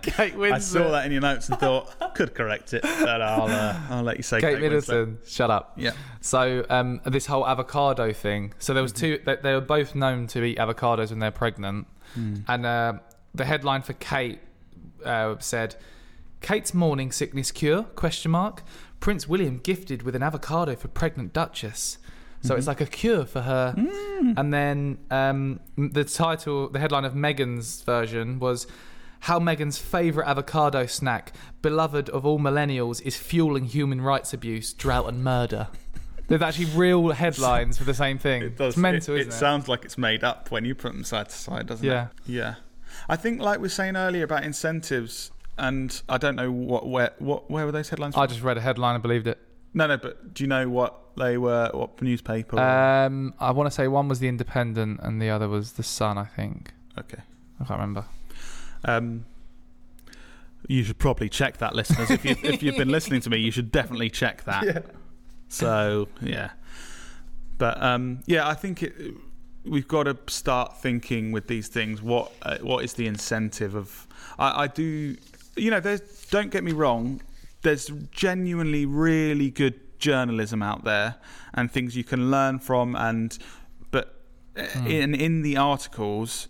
Kate 0.02 0.34
Winslet. 0.34 0.52
I 0.52 0.58
saw 0.58 0.90
that 0.92 1.04
in 1.06 1.12
your 1.12 1.20
notes 1.20 1.48
and 1.50 1.58
thought 1.60 2.14
could 2.14 2.34
correct 2.34 2.72
it, 2.72 2.82
but 2.82 3.20
I'll 3.20 3.42
uh, 3.48 3.78
I'll 3.90 4.02
let 4.02 4.16
you 4.16 4.22
say 4.22 4.40
Kate, 4.40 4.54
Kate, 4.56 4.62
Winslet. 4.62 4.88
Middleton. 4.88 5.18
Shut 5.26 5.50
up. 5.50 5.74
Yeah, 5.76 5.92
So 6.22 6.64
um, 6.70 7.00
this 7.04 7.26
whole 7.26 7.46
avocado 7.46 8.12
thing. 8.14 8.54
So 8.58 8.72
there 8.72 8.82
was 8.82 8.92
two. 8.92 9.20
They, 9.24 9.36
they 9.36 9.52
were 9.54 9.60
both 9.60 9.94
known 9.94 10.26
to 10.28 10.42
eat 10.42 10.56
avocados 10.58 11.10
when 11.10 11.18
they're 11.18 11.30
pregnant, 11.30 11.86
Hmm. 12.14 12.36
and 12.48 12.64
uh, 12.66 12.92
the 13.34 13.44
headline 13.44 13.82
for 13.82 13.92
Kate 13.94 14.38
uh, 15.04 15.36
said, 15.40 15.74
"Kate's 16.40 16.72
morning 16.74 17.10
sickness 17.12 17.50
cure?" 17.50 17.82
Question 17.82 18.30
mark. 18.30 18.62
Prince 19.04 19.28
William 19.28 19.58
gifted 19.58 20.02
with 20.02 20.16
an 20.16 20.22
avocado 20.22 20.74
for 20.74 20.88
pregnant 20.88 21.34
Duchess. 21.34 21.98
So 22.40 22.54
it's 22.56 22.66
like 22.66 22.80
a 22.80 22.86
cure 22.86 23.26
for 23.26 23.42
her. 23.42 23.74
Mm. 23.76 24.38
And 24.38 24.54
then 24.54 24.98
um, 25.10 25.60
the 25.76 26.04
title, 26.04 26.70
the 26.70 26.78
headline 26.78 27.04
of 27.04 27.12
Meghan's 27.12 27.82
version 27.82 28.38
was. 28.38 28.66
How 29.20 29.38
Meghan's 29.38 29.78
favourite 29.78 30.28
avocado 30.28 30.84
snack, 30.84 31.32
beloved 31.62 32.10
of 32.10 32.26
all 32.26 32.38
millennials, 32.38 33.00
is 33.02 33.16
fueling 33.16 33.64
human 33.64 34.00
rights 34.02 34.34
abuse, 34.34 34.74
drought, 34.74 35.06
and 35.08 35.24
murder. 35.24 35.68
There's 36.28 36.42
actually 36.42 36.66
real 36.76 37.08
headlines 37.24 37.78
for 37.78 37.84
the 37.84 37.94
same 37.94 38.18
thing. 38.18 38.42
it 38.42 38.56
does. 38.58 38.74
It's 38.74 38.76
mental, 38.78 39.14
it, 39.16 39.20
isn't 39.20 39.32
it? 39.32 39.36
sounds 39.36 39.66
like 39.68 39.84
it's 39.86 39.96
made 39.96 40.24
up 40.24 40.50
when 40.50 40.64
you 40.66 40.74
put 40.74 40.92
them 40.92 41.04
side 41.04 41.30
to 41.30 41.34
side, 41.34 41.66
doesn't 41.66 41.86
Yeah. 41.86 42.06
it? 42.06 42.10
Yeah. 42.26 42.54
I 43.08 43.16
think, 43.16 43.40
like 43.40 43.58
we 43.60 43.62
were 43.62 43.68
saying 43.70 43.96
earlier 43.96 44.24
about 44.24 44.44
incentives, 44.44 45.30
and 45.58 46.02
I 46.08 46.18
don't 46.18 46.36
know 46.36 46.50
what 46.50 46.88
where 46.88 47.12
what 47.18 47.50
where 47.50 47.66
were 47.66 47.72
those 47.72 47.88
headlines? 47.88 48.16
I 48.16 48.26
just 48.26 48.42
read 48.42 48.56
a 48.56 48.60
headline 48.60 48.94
and 48.94 49.02
believed 49.02 49.26
it. 49.26 49.38
no, 49.72 49.86
no, 49.86 49.96
but 49.96 50.34
do 50.34 50.44
you 50.44 50.48
know 50.48 50.68
what 50.68 50.98
they 51.16 51.38
were? 51.38 51.70
What 51.72 52.00
newspaper? 52.02 52.58
Um, 52.58 53.34
I 53.38 53.50
want 53.52 53.66
to 53.68 53.70
say 53.70 53.88
one 53.88 54.08
was 54.08 54.18
the 54.18 54.28
Independent 54.28 55.00
and 55.02 55.20
the 55.20 55.30
other 55.30 55.48
was 55.48 55.72
the 55.72 55.82
Sun. 55.82 56.18
I 56.18 56.24
think 56.24 56.72
okay. 56.98 57.22
I 57.60 57.64
can't 57.64 57.78
remember. 57.78 58.04
Um, 58.84 59.24
you 60.68 60.82
should 60.82 60.98
probably 60.98 61.28
check 61.28 61.58
that, 61.58 61.74
listeners. 61.74 62.10
If 62.10 62.24
you 62.24 62.36
if 62.42 62.62
you've 62.62 62.76
been 62.76 62.88
listening 62.98 63.20
to 63.22 63.30
me, 63.30 63.38
you 63.38 63.50
should 63.50 63.70
definitely 63.70 64.10
check 64.10 64.44
that. 64.44 64.64
Yeah. 64.64 64.78
So 65.48 66.08
yeah, 66.20 66.50
but 67.58 67.80
um, 67.82 68.20
yeah, 68.26 68.48
I 68.48 68.54
think 68.54 68.82
it, 68.82 68.94
we've 69.64 69.88
got 69.88 70.04
to 70.04 70.16
start 70.26 70.80
thinking 70.80 71.32
with 71.32 71.46
these 71.46 71.68
things. 71.68 72.02
What 72.02 72.32
uh, 72.42 72.58
what 72.58 72.84
is 72.84 72.94
the 72.94 73.06
incentive 73.06 73.74
of? 73.74 74.06
I, 74.38 74.64
I 74.64 74.66
do, 74.66 75.16
you 75.56 75.70
know. 75.70 75.80
There's 75.80 76.00
don't 76.30 76.50
get 76.50 76.64
me 76.64 76.72
wrong. 76.72 77.20
There's 77.62 77.86
genuinely 78.10 78.84
really 78.86 79.50
good 79.50 79.80
journalism 79.98 80.62
out 80.62 80.84
there 80.84 81.16
and 81.54 81.70
things 81.70 81.96
you 81.96 82.04
can 82.04 82.30
learn 82.30 82.58
from. 82.58 82.94
And 82.96 83.36
but 83.90 84.20
Hmm. 84.56 84.86
in 84.86 85.14
in 85.14 85.42
the 85.42 85.56
articles. 85.56 86.48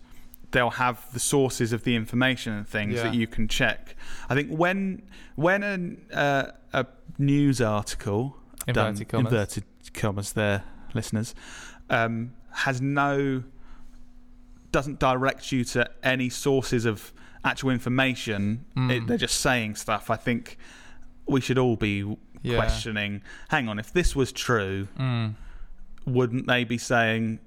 They'll 0.51 0.69
have 0.69 1.11
the 1.11 1.19
sources 1.19 1.73
of 1.73 1.83
the 1.83 1.95
information 1.97 2.53
and 2.53 2.65
things 2.65 2.93
Yeah. 2.95 3.03
that 3.03 3.13
you 3.13 3.27
can 3.27 3.49
check. 3.49 3.95
I 4.29 4.35
think 4.35 4.49
when 4.49 5.01
when 5.35 5.63
an, 5.63 6.05
uh, 6.13 6.51
a 6.71 6.85
news 7.17 7.59
article 7.59 8.37
Inverted 8.65 9.09
done, 9.09 9.23
commas. 9.23 9.33
inverted 9.33 9.63
commas 9.93 10.31
there, 10.33 10.63
listeners, 10.93 11.35
um, 11.89 12.31
has 12.51 12.79
no 12.79 13.43
doesn't 14.71 14.99
direct 14.99 15.51
you 15.51 15.63
to 15.65 15.89
any 16.03 16.29
sources 16.29 16.85
of 16.85 17.11
actual 17.45 17.69
information. 17.69 18.65
Mm. 18.75 18.91
It, 18.91 19.07
they're 19.07 19.17
just 19.17 19.39
saying 19.39 19.75
stuff. 19.75 20.09
I 20.09 20.15
think 20.17 20.57
we 21.27 21.39
should 21.39 21.57
all 21.57 21.75
be 21.77 22.17
Yeah. 22.41 22.55
questioning. 22.57 23.21
Hang 23.49 23.69
on, 23.69 23.79
if 23.79 23.93
this 23.93 24.15
was 24.15 24.31
true, 24.31 24.87
Mm. 24.99 25.35
wouldn't 26.05 26.47
they 26.47 26.63
be 26.65 26.77
saying, 26.77 27.39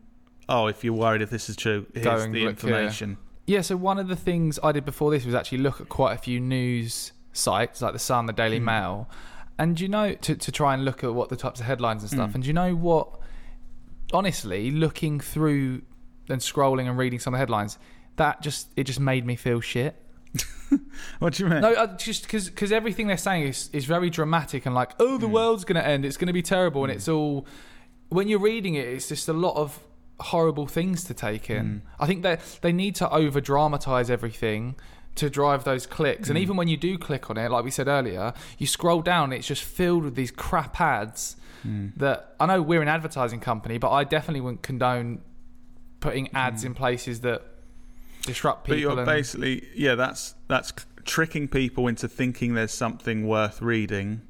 "Oh, 0.48 0.66
if 0.68 0.82
you're 0.84 0.94
worried 0.94 1.20
if 1.22 1.30
this 1.30 1.48
is 1.50 1.56
true, 1.56 1.87
here's 1.92 2.04
Go 2.04 2.16
and 2.16 2.34
the 2.34 2.44
look 2.44 2.61
here." 2.61 2.70
information." 2.70 3.18
Yeah, 3.46 3.61
so 3.62 3.76
one 3.76 3.98
of 3.98 4.08
the 4.08 4.16
things 4.16 4.58
I 4.62 4.72
did 4.72 4.84
before 4.84 5.11
this 5.11 5.24
was 5.24 5.34
actually 5.34 5.58
look 5.58 5.80
at 5.80 5.88
quite 5.88 6.12
a 6.14 6.18
few 6.18 6.38
news 6.40 7.12
sites 7.32 7.80
like 7.82 7.92
the 7.92 7.98
Sun, 7.98 8.26
the 8.26 8.32
Daily 8.32 8.58
Mm. 8.61 8.64
Mail, 8.64 9.11
and 9.58 9.80
you 9.80 9.88
know 9.88 10.14
to 10.14 10.34
to 10.37 10.52
try 10.52 10.74
and 10.74 10.84
look 10.84 11.02
at 11.04 11.14
what 11.14 11.28
the 11.28 11.37
types 11.37 11.61
of 11.61 11.66
headlines 11.66 12.02
and 12.02 12.11
stuff. 12.11 12.30
Mm. 12.30 12.34
And 12.37 12.46
you 12.46 12.52
know 12.52 12.74
what? 12.74 13.20
Honestly, 14.12 14.70
looking 14.70 15.20
through 15.20 15.82
and 16.28 16.40
scrolling 16.40 16.88
and 16.88 16.96
reading 16.98 17.18
some 17.18 17.34
of 17.34 17.37
the 17.38 17.40
headlines, 17.40 17.78
that 18.18 18.42
just 18.42 18.68
it 18.76 18.85
just 18.85 19.00
made 19.00 19.24
me 19.26 19.35
feel 19.37 19.61
shit. 19.61 19.96
What 21.18 21.33
do 21.35 21.42
you 21.44 21.48
mean? 21.48 21.62
No, 21.62 21.72
uh, 21.72 21.96
just 21.96 22.22
because 22.24 22.50
cause 22.50 22.70
everything 22.72 23.07
they're 23.07 23.16
saying 23.16 23.44
is, 23.44 23.70
is 23.72 23.87
very 23.87 24.11
dramatic 24.11 24.66
and 24.66 24.74
like, 24.74 24.90
oh, 25.00 25.16
the 25.16 25.26
Mm. 25.26 25.31
world's 25.33 25.64
going 25.64 25.81
to 25.83 25.87
end. 25.87 26.04
It's 26.04 26.18
going 26.18 26.26
to 26.26 26.33
be 26.35 26.42
terrible. 26.42 26.85
And 26.85 26.92
it's 26.92 27.09
all, 27.09 27.46
when 28.11 28.28
you're 28.28 28.38
reading 28.38 28.74
it, 28.74 28.87
it's 28.87 29.09
just 29.09 29.28
a 29.28 29.33
lot 29.33 29.57
of 29.57 29.81
horrible 30.20 30.66
things 30.66 31.04
to 31.04 31.14
take 31.14 31.48
in. 31.48 31.64
Mm. 31.66 31.81
I 31.98 32.07
think 32.07 32.22
that 32.24 32.40
they 32.61 32.72
need 32.72 32.94
to 32.96 33.09
over 33.11 33.40
dramatize 33.40 34.11
everything 34.11 34.76
to 35.14 35.31
drive 35.31 35.64
those 35.64 35.87
clicks. 35.87 36.28
And 36.28 36.37
Mm. 36.38 36.42
even 36.42 36.57
when 36.59 36.68
you 36.68 36.76
do 36.76 36.98
click 36.98 37.31
on 37.31 37.38
it, 37.38 37.50
like 37.50 37.64
we 37.64 37.70
said 37.70 37.88
earlier, 37.88 38.35
you 38.59 38.66
scroll 38.66 39.00
down, 39.00 39.33
it's 39.33 39.46
just 39.46 39.64
filled 39.64 40.04
with 40.04 40.14
these 40.16 40.31
crap 40.31 40.78
ads 40.81 41.37
Mm. 41.66 41.92
that 41.96 42.37
I 42.38 42.44
know 42.46 42.61
we're 42.61 42.83
an 42.83 42.88
advertising 42.88 43.40
company, 43.40 43.78
but 43.78 43.90
I 43.90 44.04
definitely 44.04 44.42
wouldn't 44.42 44.62
condone 44.62 45.22
putting 46.00 46.28
ads 46.35 46.62
Mm. 46.62 46.66
in 46.66 46.74
places 46.74 47.20
that 47.22 47.42
disrupt 48.28 48.68
But 48.68 48.78
you're 48.78 48.96
and, 48.96 49.06
basically, 49.06 49.66
yeah, 49.74 49.94
that's 49.94 50.34
that's 50.48 50.72
tricking 51.04 51.48
people 51.48 51.86
into 51.88 52.06
thinking 52.08 52.54
there's 52.54 52.72
something 52.72 53.26
worth 53.26 53.60
reading. 53.62 54.20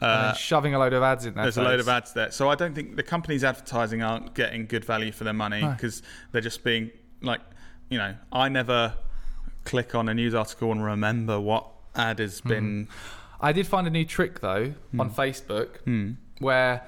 and 0.00 0.10
Uh, 0.10 0.32
shoving 0.34 0.74
a 0.74 0.78
load 0.78 0.92
of 0.92 1.02
ads 1.02 1.26
in 1.26 1.34
there. 1.34 1.44
there's 1.44 1.56
a 1.58 1.62
load 1.62 1.80
of 1.80 1.88
ads 1.88 2.12
there, 2.12 2.30
so 2.30 2.48
I 2.48 2.54
don't 2.54 2.74
think 2.74 2.96
the 2.96 3.02
companies 3.02 3.42
advertising 3.44 4.02
aren't 4.02 4.32
getting 4.34 4.66
good 4.66 4.84
value 4.84 5.12
for 5.12 5.24
their 5.24 5.32
money 5.34 5.60
No. 5.60 5.70
because 5.72 6.02
they're 6.32 6.40
just 6.40 6.62
being 6.64 6.90
like, 7.20 7.40
you 7.90 7.98
know, 7.98 8.14
I 8.32 8.48
never 8.48 8.94
click 9.64 9.94
on 9.94 10.08
a 10.08 10.14
news 10.14 10.34
article 10.34 10.70
and 10.72 10.84
remember 10.84 11.38
what 11.40 11.66
ad 11.96 12.20
has 12.20 12.38
Hmm. 12.40 12.48
been. 12.48 12.88
I 13.40 13.52
did 13.52 13.66
find 13.66 13.86
a 13.86 13.90
new 13.90 14.04
trick 14.04 14.40
though 14.40 14.74
on 14.98 15.08
Hmm. 15.10 15.20
Facebook. 15.20 15.78
Hmm. 15.84 16.12
where 16.38 16.82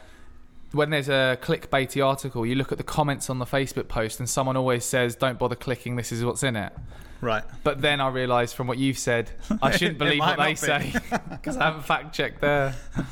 when 0.72 0.90
there's 0.90 1.08
a 1.08 1.38
clickbaity 1.42 2.04
article, 2.06 2.46
you 2.46 2.54
look 2.54 2.70
at 2.72 2.78
the 2.78 2.84
comments 2.84 3.28
on 3.30 3.38
the 3.38 3.44
Facebook 3.46 3.88
post, 3.88 4.20
and 4.20 4.28
someone 4.28 4.56
always 4.56 4.84
says, 4.84 5.16
"Don't 5.16 5.38
bother 5.38 5.56
clicking. 5.56 5.96
This 5.96 6.12
is 6.12 6.24
what's 6.24 6.42
in 6.42 6.56
it." 6.56 6.72
Right. 7.20 7.42
But 7.64 7.82
then 7.82 8.00
I 8.00 8.08
realised 8.08 8.54
from 8.54 8.66
what 8.66 8.78
you've 8.78 8.98
said, 8.98 9.30
I 9.60 9.70
shouldn't 9.76 9.98
believe 9.98 10.20
what 10.20 10.38
they 10.38 10.52
be. 10.52 10.56
say 10.56 10.92
because 11.30 11.56
I 11.56 11.64
haven't 11.64 11.84
fact 11.84 12.14
checked 12.14 12.40
there. 12.40 12.74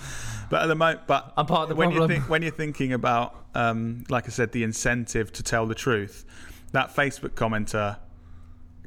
But 0.51 0.63
at 0.63 0.67
the 0.69 0.75
moment, 0.77 1.01
but 1.07 1.31
I'm 1.37 1.45
part 1.45 1.65
of 1.65 1.69
the 1.69 1.75
when 1.75 1.91
problem. 1.91 2.11
you 2.11 2.17
think 2.17 2.31
when 2.31 2.41
you're 2.41 2.51
thinking 2.51 2.95
about, 2.95 3.35
um, 3.55 4.05
like 4.09 4.25
I 4.25 4.31
said, 4.31 4.51
the 4.53 4.63
incentive 4.63 5.31
to 5.35 5.43
tell 5.43 5.67
the 5.67 5.75
truth, 5.75 6.25
that 6.73 6.97
Facebook 6.97 7.33
commenter 7.33 7.99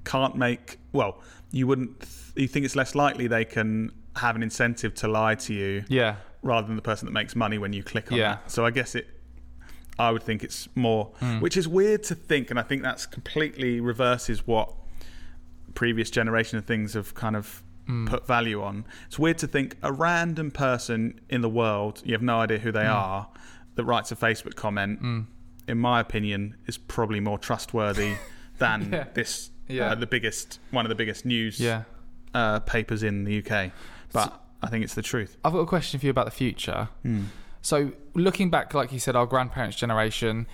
can't 0.04 0.36
make. 0.36 0.80
Well, 0.92 1.20
you 1.52 1.68
wouldn't. 1.68 2.00
th- 2.00 2.12
You 2.36 2.48
think 2.48 2.66
it's 2.66 2.76
less 2.76 2.96
likely 2.96 3.28
they 3.28 3.46
can 3.46 3.92
have 4.17 4.36
an 4.36 4.43
incentive 4.43 4.93
to 4.95 5.08
lie 5.08 5.36
to 5.36 5.54
you 5.54 5.84
Yeah, 5.88 6.15
rather 6.41 6.67
than 6.67 6.76
the 6.76 6.82
person 6.82 7.06
that 7.06 7.12
makes 7.12 7.36
money 7.36 7.58
when 7.58 7.74
you 7.74 7.84
click 7.84 8.12
on 8.12 8.17
Yeah. 8.17 8.36
that. 8.36 8.52
So 8.52 8.65
I 8.65 8.71
guess 8.71 8.95
it. 8.95 9.08
I 10.00 10.10
would 10.12 10.24
think 10.24 10.43
it's 10.43 10.67
more, 10.76 11.12
Hmm. 11.19 11.39
which 11.41 11.56
is 11.58 11.67
weird 11.67 12.02
to 12.04 12.15
think, 12.15 12.50
and 12.50 12.60
I 12.60 12.63
think 12.63 12.82
that's 12.82 13.06
completely 13.06 13.80
reverses 13.80 14.47
what 14.47 14.74
previous 15.76 16.10
generation 16.10 16.58
of 16.58 16.65
things 16.65 16.93
have 16.93 17.13
kind 17.13 17.36
of 17.36 17.62
Hmm. 17.88 18.06
put 18.08 18.26
value 18.28 18.62
on. 18.62 18.86
It's 19.08 19.17
weird 19.19 19.38
to 19.39 19.47
think 19.47 19.76
a 19.82 19.91
random 19.91 20.52
person 20.52 21.19
in 21.30 21.41
the 21.41 21.50
world, 21.50 22.02
you 22.06 22.13
have 22.13 22.21
no 22.21 22.39
idea 22.39 22.60
who 22.60 22.71
they 22.71 22.86
Hmm. 22.86 22.91
are, 22.91 23.28
that 23.76 23.84
writes 23.84 24.12
a 24.12 24.15
Facebook 24.15 24.56
comment, 24.56 25.00
in 25.67 25.78
my 25.78 26.00
opinion, 26.00 26.56
is 26.67 26.78
probably 26.78 27.19
more 27.19 27.38
trustworthy 27.39 28.15
than 28.60 28.91
Yeah. 28.91 29.06
this, 29.13 29.52
Yeah. 29.67 29.91
uh, 29.91 29.95
the 29.95 30.08
biggest, 30.08 30.60
one 30.71 30.86
of 30.86 30.89
the 30.89 30.95
biggest 30.95 31.26
news 31.26 31.60
yeah. 31.60 31.84
uh, 32.34 32.60
papers 32.62 33.04
in 33.04 33.24
the 33.24 33.38
UK. 33.43 33.71
But 34.13 34.41
I 34.62 34.67
think 34.67 34.84
it's 34.84 34.93
the 34.93 35.02
truth. 35.02 35.38
I've 35.43 35.54
got 35.54 35.60
a 35.60 35.65
question 35.65 36.00
for 36.00 36.06
you 36.06 36.10
about 36.12 36.26
the 36.26 36.32
future. 36.32 36.89
Hmm. 37.04 37.26
So, 37.62 37.91
looking 38.15 38.50
back, 38.50 38.74
like 38.74 38.91
you 38.91 39.00
said, 39.00 39.15
our 39.15 39.26
grandparents' 39.26 39.78
generation, 39.78 40.47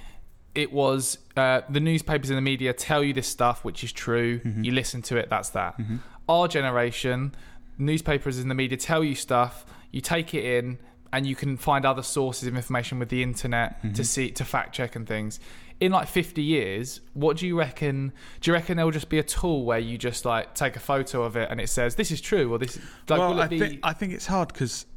it 0.55 0.73
was 0.73 1.19
uh, 1.37 1.61
the 1.69 1.79
newspapers 1.79 2.29
and 2.29 2.37
the 2.37 2.41
media 2.41 2.73
tell 2.73 3.03
you 3.03 3.13
this 3.13 3.27
stuff, 3.27 3.63
which 3.63 3.83
is 3.83 3.91
true. 3.91 4.39
Mm-hmm. 4.39 4.63
You 4.63 4.71
listen 4.71 5.01
to 5.03 5.17
it, 5.17 5.29
that's 5.29 5.49
that. 5.49 5.77
Mm-hmm. 5.77 5.97
Our 6.27 6.47
generation, 6.47 7.33
newspapers 7.77 8.39
and 8.39 8.51
the 8.51 8.55
media 8.55 8.77
tell 8.77 9.03
you 9.03 9.15
stuff, 9.15 9.65
you 9.91 10.01
take 10.01 10.33
it 10.33 10.43
in, 10.43 10.79
and 11.13 11.25
you 11.25 11.35
can 11.35 11.57
find 11.57 11.85
other 11.85 12.03
sources 12.03 12.47
of 12.47 12.55
information 12.55 12.99
with 12.99 13.09
the 13.09 13.23
internet 13.23 13.81
to 13.81 13.87
mm-hmm. 13.87 14.03
see 14.03 14.31
to 14.31 14.43
fact 14.43 14.73
check 14.75 14.95
and 14.95 15.07
things. 15.07 15.39
In 15.79 15.91
like 15.91 16.07
50 16.07 16.41
years, 16.41 17.01
what 17.13 17.37
do 17.37 17.45
you 17.45 17.57
reckon? 17.57 18.11
Do 18.41 18.49
you 18.49 18.53
reckon 18.55 18.77
there 18.77 18.85
will 18.85 18.91
just 18.91 19.09
be 19.09 19.19
a 19.19 19.23
tool 19.23 19.63
where 19.63 19.77
you 19.77 19.97
just 19.97 20.25
like 20.25 20.55
take 20.55 20.75
a 20.75 20.79
photo 20.79 21.21
of 21.23 21.35
it 21.37 21.49
and 21.51 21.61
it 21.61 21.69
says 21.69 21.93
this 21.95 22.09
is 22.09 22.19
true 22.19 22.51
or 22.51 22.57
this? 22.57 22.77
Like, 23.07 23.19
well, 23.19 23.39
I 23.39 23.47
be? 23.47 23.59
think 23.59 23.79
I 23.83 23.93
think 23.93 24.13
it's 24.13 24.25
hard 24.25 24.47
because 24.47 24.87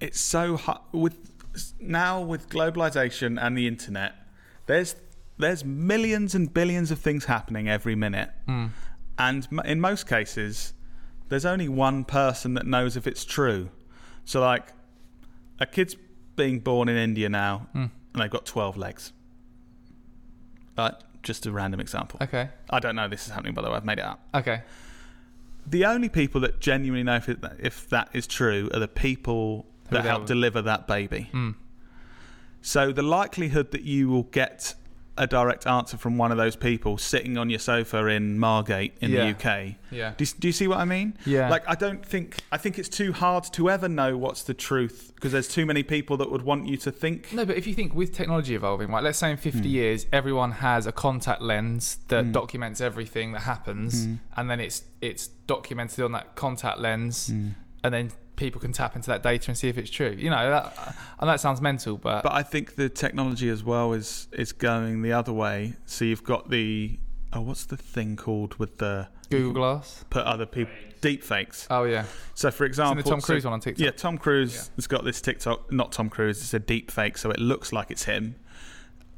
it's 0.00 0.20
so 0.20 0.56
hard 0.56 0.80
with 0.92 1.32
now 1.80 2.20
with 2.20 2.48
globalization 2.48 3.40
and 3.40 3.56
the 3.56 3.66
internet. 3.66 4.14
There's 4.66 4.94
there's 5.38 5.64
millions 5.64 6.34
and 6.34 6.52
billions 6.52 6.90
of 6.90 7.00
things 7.00 7.24
happening 7.24 7.68
every 7.68 7.94
minute, 7.96 8.30
Hmm. 8.46 8.66
and 9.18 9.48
in 9.64 9.80
most 9.80 10.06
cases, 10.06 10.72
there's 11.30 11.44
only 11.44 11.68
one 11.68 12.04
person 12.04 12.54
that 12.54 12.66
knows 12.66 12.96
if 12.96 13.06
it's 13.08 13.24
true. 13.24 13.70
So, 14.24 14.40
like, 14.40 14.68
a 15.58 15.66
kid's 15.66 15.96
being 16.36 16.60
born 16.60 16.88
in 16.88 16.96
India 16.96 17.28
now, 17.28 17.66
Hmm. 17.72 17.86
and 18.14 18.22
they've 18.22 18.30
got 18.30 18.46
twelve 18.46 18.76
legs. 18.76 19.12
Just 21.22 21.46
a 21.46 21.52
random 21.52 21.78
example. 21.80 22.18
okay. 22.20 22.48
I 22.70 22.80
don't 22.80 22.96
know 22.96 23.06
this 23.08 23.26
is 23.26 23.32
happening, 23.32 23.54
by 23.54 23.62
the 23.62 23.70
way. 23.70 23.76
I've 23.76 23.84
made 23.84 23.98
it 23.98 24.04
up 24.04 24.20
Okay. 24.34 24.62
the 25.66 25.84
only 25.84 26.08
people 26.08 26.40
that 26.40 26.58
genuinely 26.60 27.04
know 27.04 27.14
if, 27.16 27.28
it, 27.28 27.38
if 27.60 27.88
that 27.90 28.08
is 28.12 28.26
true 28.26 28.68
are 28.74 28.80
the 28.80 28.88
people 28.88 29.66
Who 29.90 29.96
that 29.96 30.04
help 30.04 30.26
deliver 30.26 30.60
that 30.62 30.88
baby. 30.88 31.30
Mm. 31.32 31.54
So 32.60 32.92
the 32.92 33.02
likelihood 33.02 33.70
that 33.70 33.82
you 33.82 34.08
will 34.08 34.24
get 34.24 34.74
a 35.18 35.26
direct 35.26 35.66
answer 35.66 35.96
from 35.98 36.16
one 36.16 36.30
of 36.32 36.38
those 36.38 36.56
people 36.56 36.96
sitting 36.96 37.36
on 37.36 37.50
your 37.50 37.58
sofa 37.58 38.06
in 38.06 38.38
Margate 38.38 38.94
in 39.02 39.10
Yeah. 39.10 39.24
the 39.24 39.30
UK. 39.32 39.74
Yeah. 39.90 40.14
Do 40.16 40.24
you, 40.24 40.30
do 40.38 40.48
you 40.48 40.52
see 40.52 40.66
what 40.66 40.78
I 40.78 40.86
mean? 40.86 41.18
Yeah. 41.26 41.50
Like 41.50 41.68
I 41.68 41.74
don't 41.74 42.04
think 42.04 42.38
I 42.50 42.56
think 42.56 42.78
it's 42.78 42.88
too 42.88 43.12
hard 43.12 43.44
to 43.52 43.68
ever 43.68 43.88
know 43.88 44.16
what's 44.16 44.42
the 44.42 44.54
truth 44.54 45.12
because 45.14 45.32
there's 45.32 45.48
too 45.48 45.66
many 45.66 45.82
people 45.82 46.16
that 46.16 46.30
would 46.32 46.42
want 46.42 46.66
you 46.66 46.76
to 46.78 46.90
think. 46.90 47.32
No, 47.32 47.44
but 47.44 47.56
if 47.56 47.66
you 47.66 47.74
think 47.74 47.94
with 47.94 48.14
technology 48.14 48.54
evolving, 48.54 48.90
like, 48.90 49.02
Let's 49.04 49.18
say 49.18 49.30
in 49.30 49.36
50 49.36 49.58
Hmm. 49.60 49.66
years, 49.66 50.06
everyone 50.12 50.52
has 50.52 50.86
a 50.86 50.92
contact 50.92 51.42
lens 51.42 51.98
that 52.08 52.32
documents 52.32 52.80
everything 52.80 53.32
that 53.32 53.40
happens, 53.42 54.06
Hmm. 54.06 54.14
and 54.36 54.50
then 54.50 54.60
it's 54.60 54.82
it's 55.02 55.26
documented 55.46 56.04
on 56.04 56.12
that 56.12 56.36
contact 56.36 56.78
lens, 56.78 57.26
Hmm. 57.26 57.48
and 57.84 57.92
then 57.92 58.12
people 58.36 58.60
can 58.60 58.72
tap 58.72 58.96
into 58.96 59.08
that 59.08 59.22
data 59.22 59.50
and 59.50 59.58
see 59.58 59.68
if 59.68 59.76
it's 59.78 59.90
true. 59.90 60.14
You 60.18 60.30
know, 60.30 60.50
that, 60.50 60.96
and 61.20 61.28
that 61.28 61.40
sounds 61.40 61.60
mental, 61.60 61.96
but, 61.98 62.22
But 62.22 62.32
I 62.32 62.42
think 62.42 62.76
the 62.76 62.88
technology 62.88 63.48
as 63.48 63.62
well 63.64 63.92
is 63.92 64.28
is 64.32 64.52
going 64.52 65.02
the 65.02 65.12
other 65.12 65.32
way. 65.32 65.74
So 65.86 66.04
you've 66.04 66.24
got 66.24 66.50
the 66.50 66.98
oh, 67.32 67.40
what's 67.42 67.64
the 67.64 67.76
thing 67.76 68.16
called 68.16 68.54
with 68.56 68.78
the 68.78 69.08
Google 69.30 69.52
Glass. 69.54 70.04
put 70.10 70.24
other 70.24 70.44
people 70.46 70.72
deep 71.00 71.24
fakes. 71.24 71.66
Oh 71.70 71.84
yeah, 71.84 72.04
So 72.34 72.50
for 72.50 72.64
example, 72.64 73.02
the 73.02 73.08
Tom 73.10 73.20
so- 73.20 73.26
Cruise 73.26 73.44
one 73.44 73.54
on 73.54 73.60
TikTok. 73.60 73.84
Yeah, 73.84 73.90
Tom 73.90 74.18
Cruise 74.18 74.54
Yeah. 74.54 74.62
has 74.76 74.86
got 74.86 75.04
this 75.04 75.20
TikTok. 75.20 75.72
Not 75.72 75.90
Tom 75.92 76.08
Cruise. 76.10 76.40
It's 76.40 76.54
a 76.54 76.58
deep 76.58 76.90
fake, 76.90 77.16
so 77.18 77.30
it 77.30 77.38
looks 77.40 77.72
like 77.72 77.90
it's 77.90 78.04
him. 78.04 78.36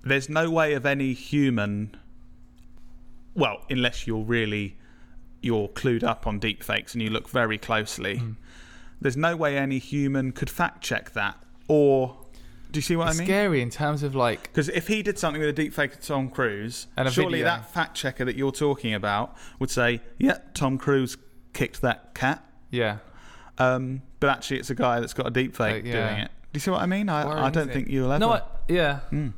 There's 0.03 0.29
no 0.29 0.51
way 0.51 0.75
of 0.75 0.85
any 0.87 1.13
human. 1.15 1.97
Well, 3.35 3.65
unless 3.69 4.07
you're 4.07 4.23
really 4.25 4.77
you're 5.43 5.69
clued 5.69 6.03
up 6.03 6.27
on 6.27 6.39
deep 6.39 6.63
fakes 6.63 6.95
and 6.95 7.03
you 7.03 7.11
look 7.11 7.29
very 7.29 7.59
closely. 7.59 8.17
Hmm. 8.19 8.33
There's 9.05 9.19
no 9.19 9.37
way 9.37 9.59
any 9.59 9.77
human 9.79 10.33
could 10.33 10.49
fact 10.49 10.83
check 10.83 11.13
that. 11.13 11.37
Or 11.69 12.17
do 12.73 12.79
you 12.79 12.83
see 12.83 12.97
what 12.97 13.09
it's 13.09 13.19
I 13.19 13.21
mean? 13.21 13.29
It's 13.29 13.37
scary 13.37 13.61
in 13.61 13.69
terms 13.69 14.03
of 14.03 14.15
like 14.15 14.45
Because 14.45 14.71
if 14.71 14.89
he 14.89 15.03
did 15.03 15.19
something 15.19 15.41
with 15.43 15.51
a 15.51 15.53
deep 15.53 15.75
fake 15.75 15.93
of 15.93 16.01
Tom 16.01 16.31
Cruise, 16.31 16.87
And 16.97 17.07
a 17.07 17.11
surely 17.11 17.33
video. 17.41 17.45
that 17.45 17.71
fact 17.71 17.95
checker 17.99 18.25
that 18.25 18.35
you're 18.35 18.51
talking 18.51 18.95
about 18.95 19.37
would 19.59 19.69
say, 19.71 20.01
"Yeah, 20.17 20.39
Tom 20.55 20.79
Cruise 20.79 21.19
kicked 21.53 21.83
that 21.83 22.15
cat." 22.15 22.43
yeah. 22.71 22.97
Um, 23.59 24.01
but 24.21 24.31
actually, 24.31 24.59
it's 24.61 24.71
a 24.71 24.75
guy 24.75 25.01
that's 25.01 25.13
got 25.13 25.27
a 25.27 25.31
deep 25.31 25.55
fake 25.55 25.85
Uh, 25.85 25.89
yeah. 25.89 26.09
doing 26.09 26.21
it. 26.25 26.31
Do 26.55 26.57
you 26.57 26.61
see 26.61 26.71
what 26.71 26.81
I 26.81 26.87
mean? 26.87 27.11
I, 27.11 27.47
I 27.49 27.51
don't 27.51 27.71
think 27.71 27.89
you'll 27.89 28.11
ever. 28.11 28.19
No, 28.21 28.31
I, 28.33 28.41
yeah. 28.69 29.01
Mm. 29.13 29.35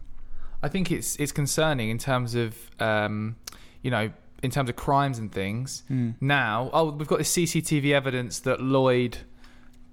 I 0.63 0.69
think 0.69 0.93
it's 0.93 1.17
it's 1.17 1.33
concerning 1.33 1.91
in 1.91 1.99
terms 1.99 2.37
of 2.37 2.57
um, 2.81 3.35
you 3.83 3.91
know 3.91 4.13
in 4.45 4.53
terms 4.53 4.71
of 4.71 4.77
crimes 4.77 5.19
and 5.19 5.33
things. 5.33 5.83
Mm. 5.91 6.15
Now, 6.21 6.71
oh, 6.73 6.93
we've 6.93 7.09
got 7.09 7.19
this 7.19 7.33
CCTV 7.37 7.93
evidence 7.93 8.39
that 8.41 8.61
Lloyd 8.61 9.19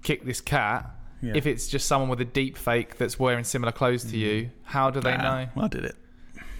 kicked 0.04 0.24
this 0.24 0.40
cat. 0.40 0.88
Yeah. 1.20 1.32
If 1.34 1.46
it's 1.46 1.66
just 1.66 1.86
someone 1.88 2.08
with 2.10 2.20
a 2.20 2.24
deep 2.26 2.56
fake 2.56 2.98
that's 2.98 3.18
wearing 3.18 3.44
similar 3.44 3.72
clothes 3.72 4.04
to 4.10 4.16
you, 4.16 4.50
how 4.62 4.90
do 4.90 5.00
they 5.00 5.16
Nah, 5.16 5.44
know? 5.44 5.62
I 5.64 5.68
did 5.68 5.84
it. 5.86 5.96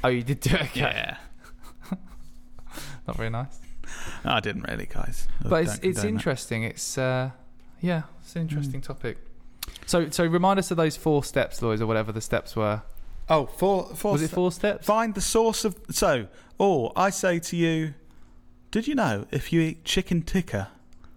Oh, 0.02 0.08
you 0.08 0.22
did 0.22 0.40
do 0.40 0.54
it. 0.54 0.62
Okay. 0.62 0.80
Yeah, 0.80 1.16
Not 3.06 3.16
very 3.16 3.30
nice. 3.30 3.58
I 4.24 4.40
didn't 4.40 4.62
really, 4.62 4.86
guys. 4.86 5.28
I 5.44 5.48
But 5.48 5.62
it's 5.64 5.72
it's 5.74 5.80
condone 5.82 5.94
that. 6.02 6.08
interesting. 6.08 6.62
It's 6.64 6.98
uh, 6.98 7.30
yeah, 7.80 8.02
it's 8.22 8.34
an 8.36 8.42
interesting 8.42 8.80
topic. 8.80 9.18
So 9.86 10.08
so 10.10 10.24
remind 10.24 10.58
us 10.58 10.70
of 10.70 10.76
those 10.78 10.96
four 10.96 11.22
steps, 11.24 11.60
Lloyd, 11.60 11.80
or 11.80 11.86
whatever 11.86 12.10
the 12.12 12.20
steps 12.22 12.56
were. 12.56 12.82
Oh, 13.28 13.46
four, 13.46 13.86
four 13.94 14.12
Was 14.12 14.22
it 14.22 14.30
four 14.30 14.50
steps? 14.52 14.86
Find 14.86 15.14
the 15.14 15.20
source 15.20 15.64
of. 15.64 15.78
So, 15.90 16.28
or 16.58 16.92
I 16.96 17.10
say 17.10 17.38
to 17.40 17.56
you, 17.56 17.94
did 18.70 18.86
you 18.86 18.94
know 18.94 19.26
if 19.30 19.52
you 19.52 19.60
eat 19.60 19.84
chicken 19.84 20.22
tikka 20.22 20.70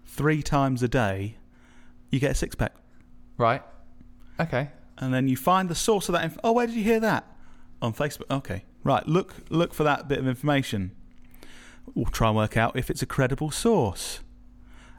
three 0.05 0.41
times 0.41 0.83
a 0.83 0.87
day, 0.89 1.37
you 2.12 2.20
get 2.20 2.32
a 2.32 2.36
six 2.36 2.56
pack? 2.56 2.74
Right. 3.38 3.62
Okay. 4.39 4.70
and 5.00 5.13
then 5.13 5.28
you 5.28 5.36
find 5.38 5.70
the 5.70 5.76
source 5.76 6.10
of 6.10 6.13
that. 6.13 6.24
Inf- 6.24 6.38
oh, 6.43 6.52
where 6.54 6.67
did 6.67 6.76
you 6.76 6.84
hear 6.84 7.00
that? 7.00 7.26
On 7.82 7.93
Facebook. 7.93 8.30
Okay, 8.32 8.63
right. 8.84 9.08
Look, 9.08 9.36
look 9.50 9.74
for 9.74 9.84
that 9.84 10.08
bit 10.08 10.17
of 10.20 10.28
information. 10.28 10.91
We'll 11.96 12.06
try 12.06 12.28
and 12.30 12.36
work 12.38 12.58
out 12.58 12.76
if 12.78 12.89
it's 12.89 13.02
a 13.02 13.06
credible 13.06 13.50
source 13.52 14.20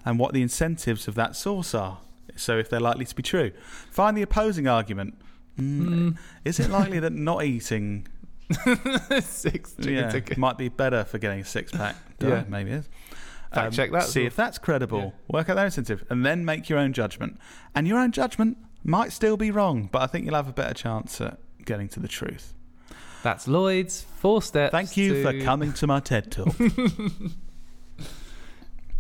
and 0.05 0.19
what 0.19 0.33
the 0.33 0.43
incentives 0.43 1.07
of 1.09 1.15
that 1.17 1.37
source 1.37 1.75
are. 1.75 1.99
So, 2.37 2.57
if 2.59 2.71
they're 2.71 2.79
likely 2.81 3.05
to 3.05 3.15
be 3.17 3.23
true, 3.23 3.51
find 3.91 4.17
the 4.17 4.23
opposing 4.23 4.69
argument. 4.69 5.15
Mm, 5.59 6.17
Is 6.45 6.61
it 6.61 6.71
likely 6.71 7.01
that 7.01 7.13
not 7.13 7.43
eating 7.45 8.07
Six 9.21 9.75
yeah, 9.81 10.11
tickets. 10.11 10.39
might 10.39 10.57
be 10.57 10.69
better 10.69 11.05
for 11.05 11.19
getting 11.19 11.41
a 11.41 11.45
six 11.45 11.73
pack? 11.73 11.97
Yeah. 12.21 12.29
yeah, 12.29 12.45
maybe 12.49 12.71
it 12.71 12.75
is. 12.79 12.89
Um, 13.53 13.71
check 13.71 13.91
that 13.93 14.05
See 14.05 14.25
if 14.25 14.37
that's 14.37 14.59
credible. 14.59 14.99
Yeah. 14.99 15.11
Work 15.29 15.49
out 15.49 15.57
their 15.57 15.65
incentive, 15.65 16.05
and 16.11 16.25
then 16.25 16.45
make 16.45 16.69
your 16.69 16.79
own 16.79 16.93
judgment. 16.93 17.39
And 17.75 17.89
your 17.89 17.99
own 17.99 18.13
judgment 18.13 18.59
might 18.85 19.13
still 19.13 19.37
be 19.37 19.51
wrong, 19.51 19.89
but 19.91 20.03
I 20.03 20.07
think 20.07 20.27
you'll 20.27 20.35
have 20.35 20.49
a 20.49 20.53
better 20.53 20.75
chance 20.75 21.21
at 21.21 21.39
getting 21.65 21.89
to 21.89 22.01
the 22.01 22.09
truth. 22.09 22.55
That's 23.23 23.49
Lloyd's 23.49 24.03
four 24.03 24.43
steps. 24.43 24.73
Thank 24.73 24.97
you 24.97 25.23
for 25.23 25.39
coming 25.41 25.73
to 25.75 25.87
my 25.87 26.01
TED 26.01 26.31
talk. 26.31 26.55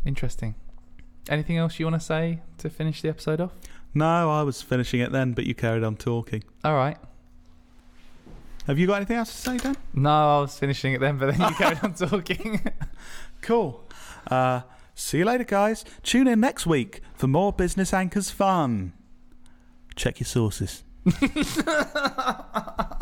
Interesting. 0.05 0.55
Anything 1.29 1.59
else 1.59 1.79
you 1.79 1.87
want 1.87 2.01
to 2.01 2.05
say 2.05 2.41
to 2.59 2.71
finish 2.71 3.03
the 3.03 3.09
episode 3.11 3.41
off? 3.41 3.53
no, 3.95 4.31
I 4.31 4.43
was 4.43 4.63
finishing 4.63 5.01
it 5.01 5.13
then, 5.13 5.33
but 5.33 5.45
you 5.45 5.55
carried 5.55 5.83
on 5.83 5.97
talking. 5.97 6.45
All 6.65 6.75
right. 6.75 6.97
Have 8.67 8.79
you 8.79 8.87
got 8.87 8.97
anything 8.97 9.17
else 9.17 9.31
to 9.31 9.37
say, 9.37 9.57
Dan? 9.57 9.77
No, 9.95 10.39
I 10.39 10.41
was 10.41 10.59
finishing 10.59 10.93
it 10.93 11.01
then, 11.01 11.19
but 11.19 11.37
then 11.37 11.49
you 11.49 11.55
carried 11.57 11.81
on 11.83 11.95
talking. 11.95 12.61
Cool. 13.41 13.88
Uh, 14.27 14.63
see 14.95 15.19
you 15.19 15.25
later, 15.25 15.45
guys. 15.45 15.85
Tune 16.03 16.27
in 16.27 16.41
next 16.41 16.67
week 16.67 17.01
for 17.15 17.27
more 17.27 17.53
Business 17.53 17.93
Anchors 17.93 18.31
fun. 18.31 18.93
Check 19.97 20.21
your 20.21 20.27
sources. 20.27 20.85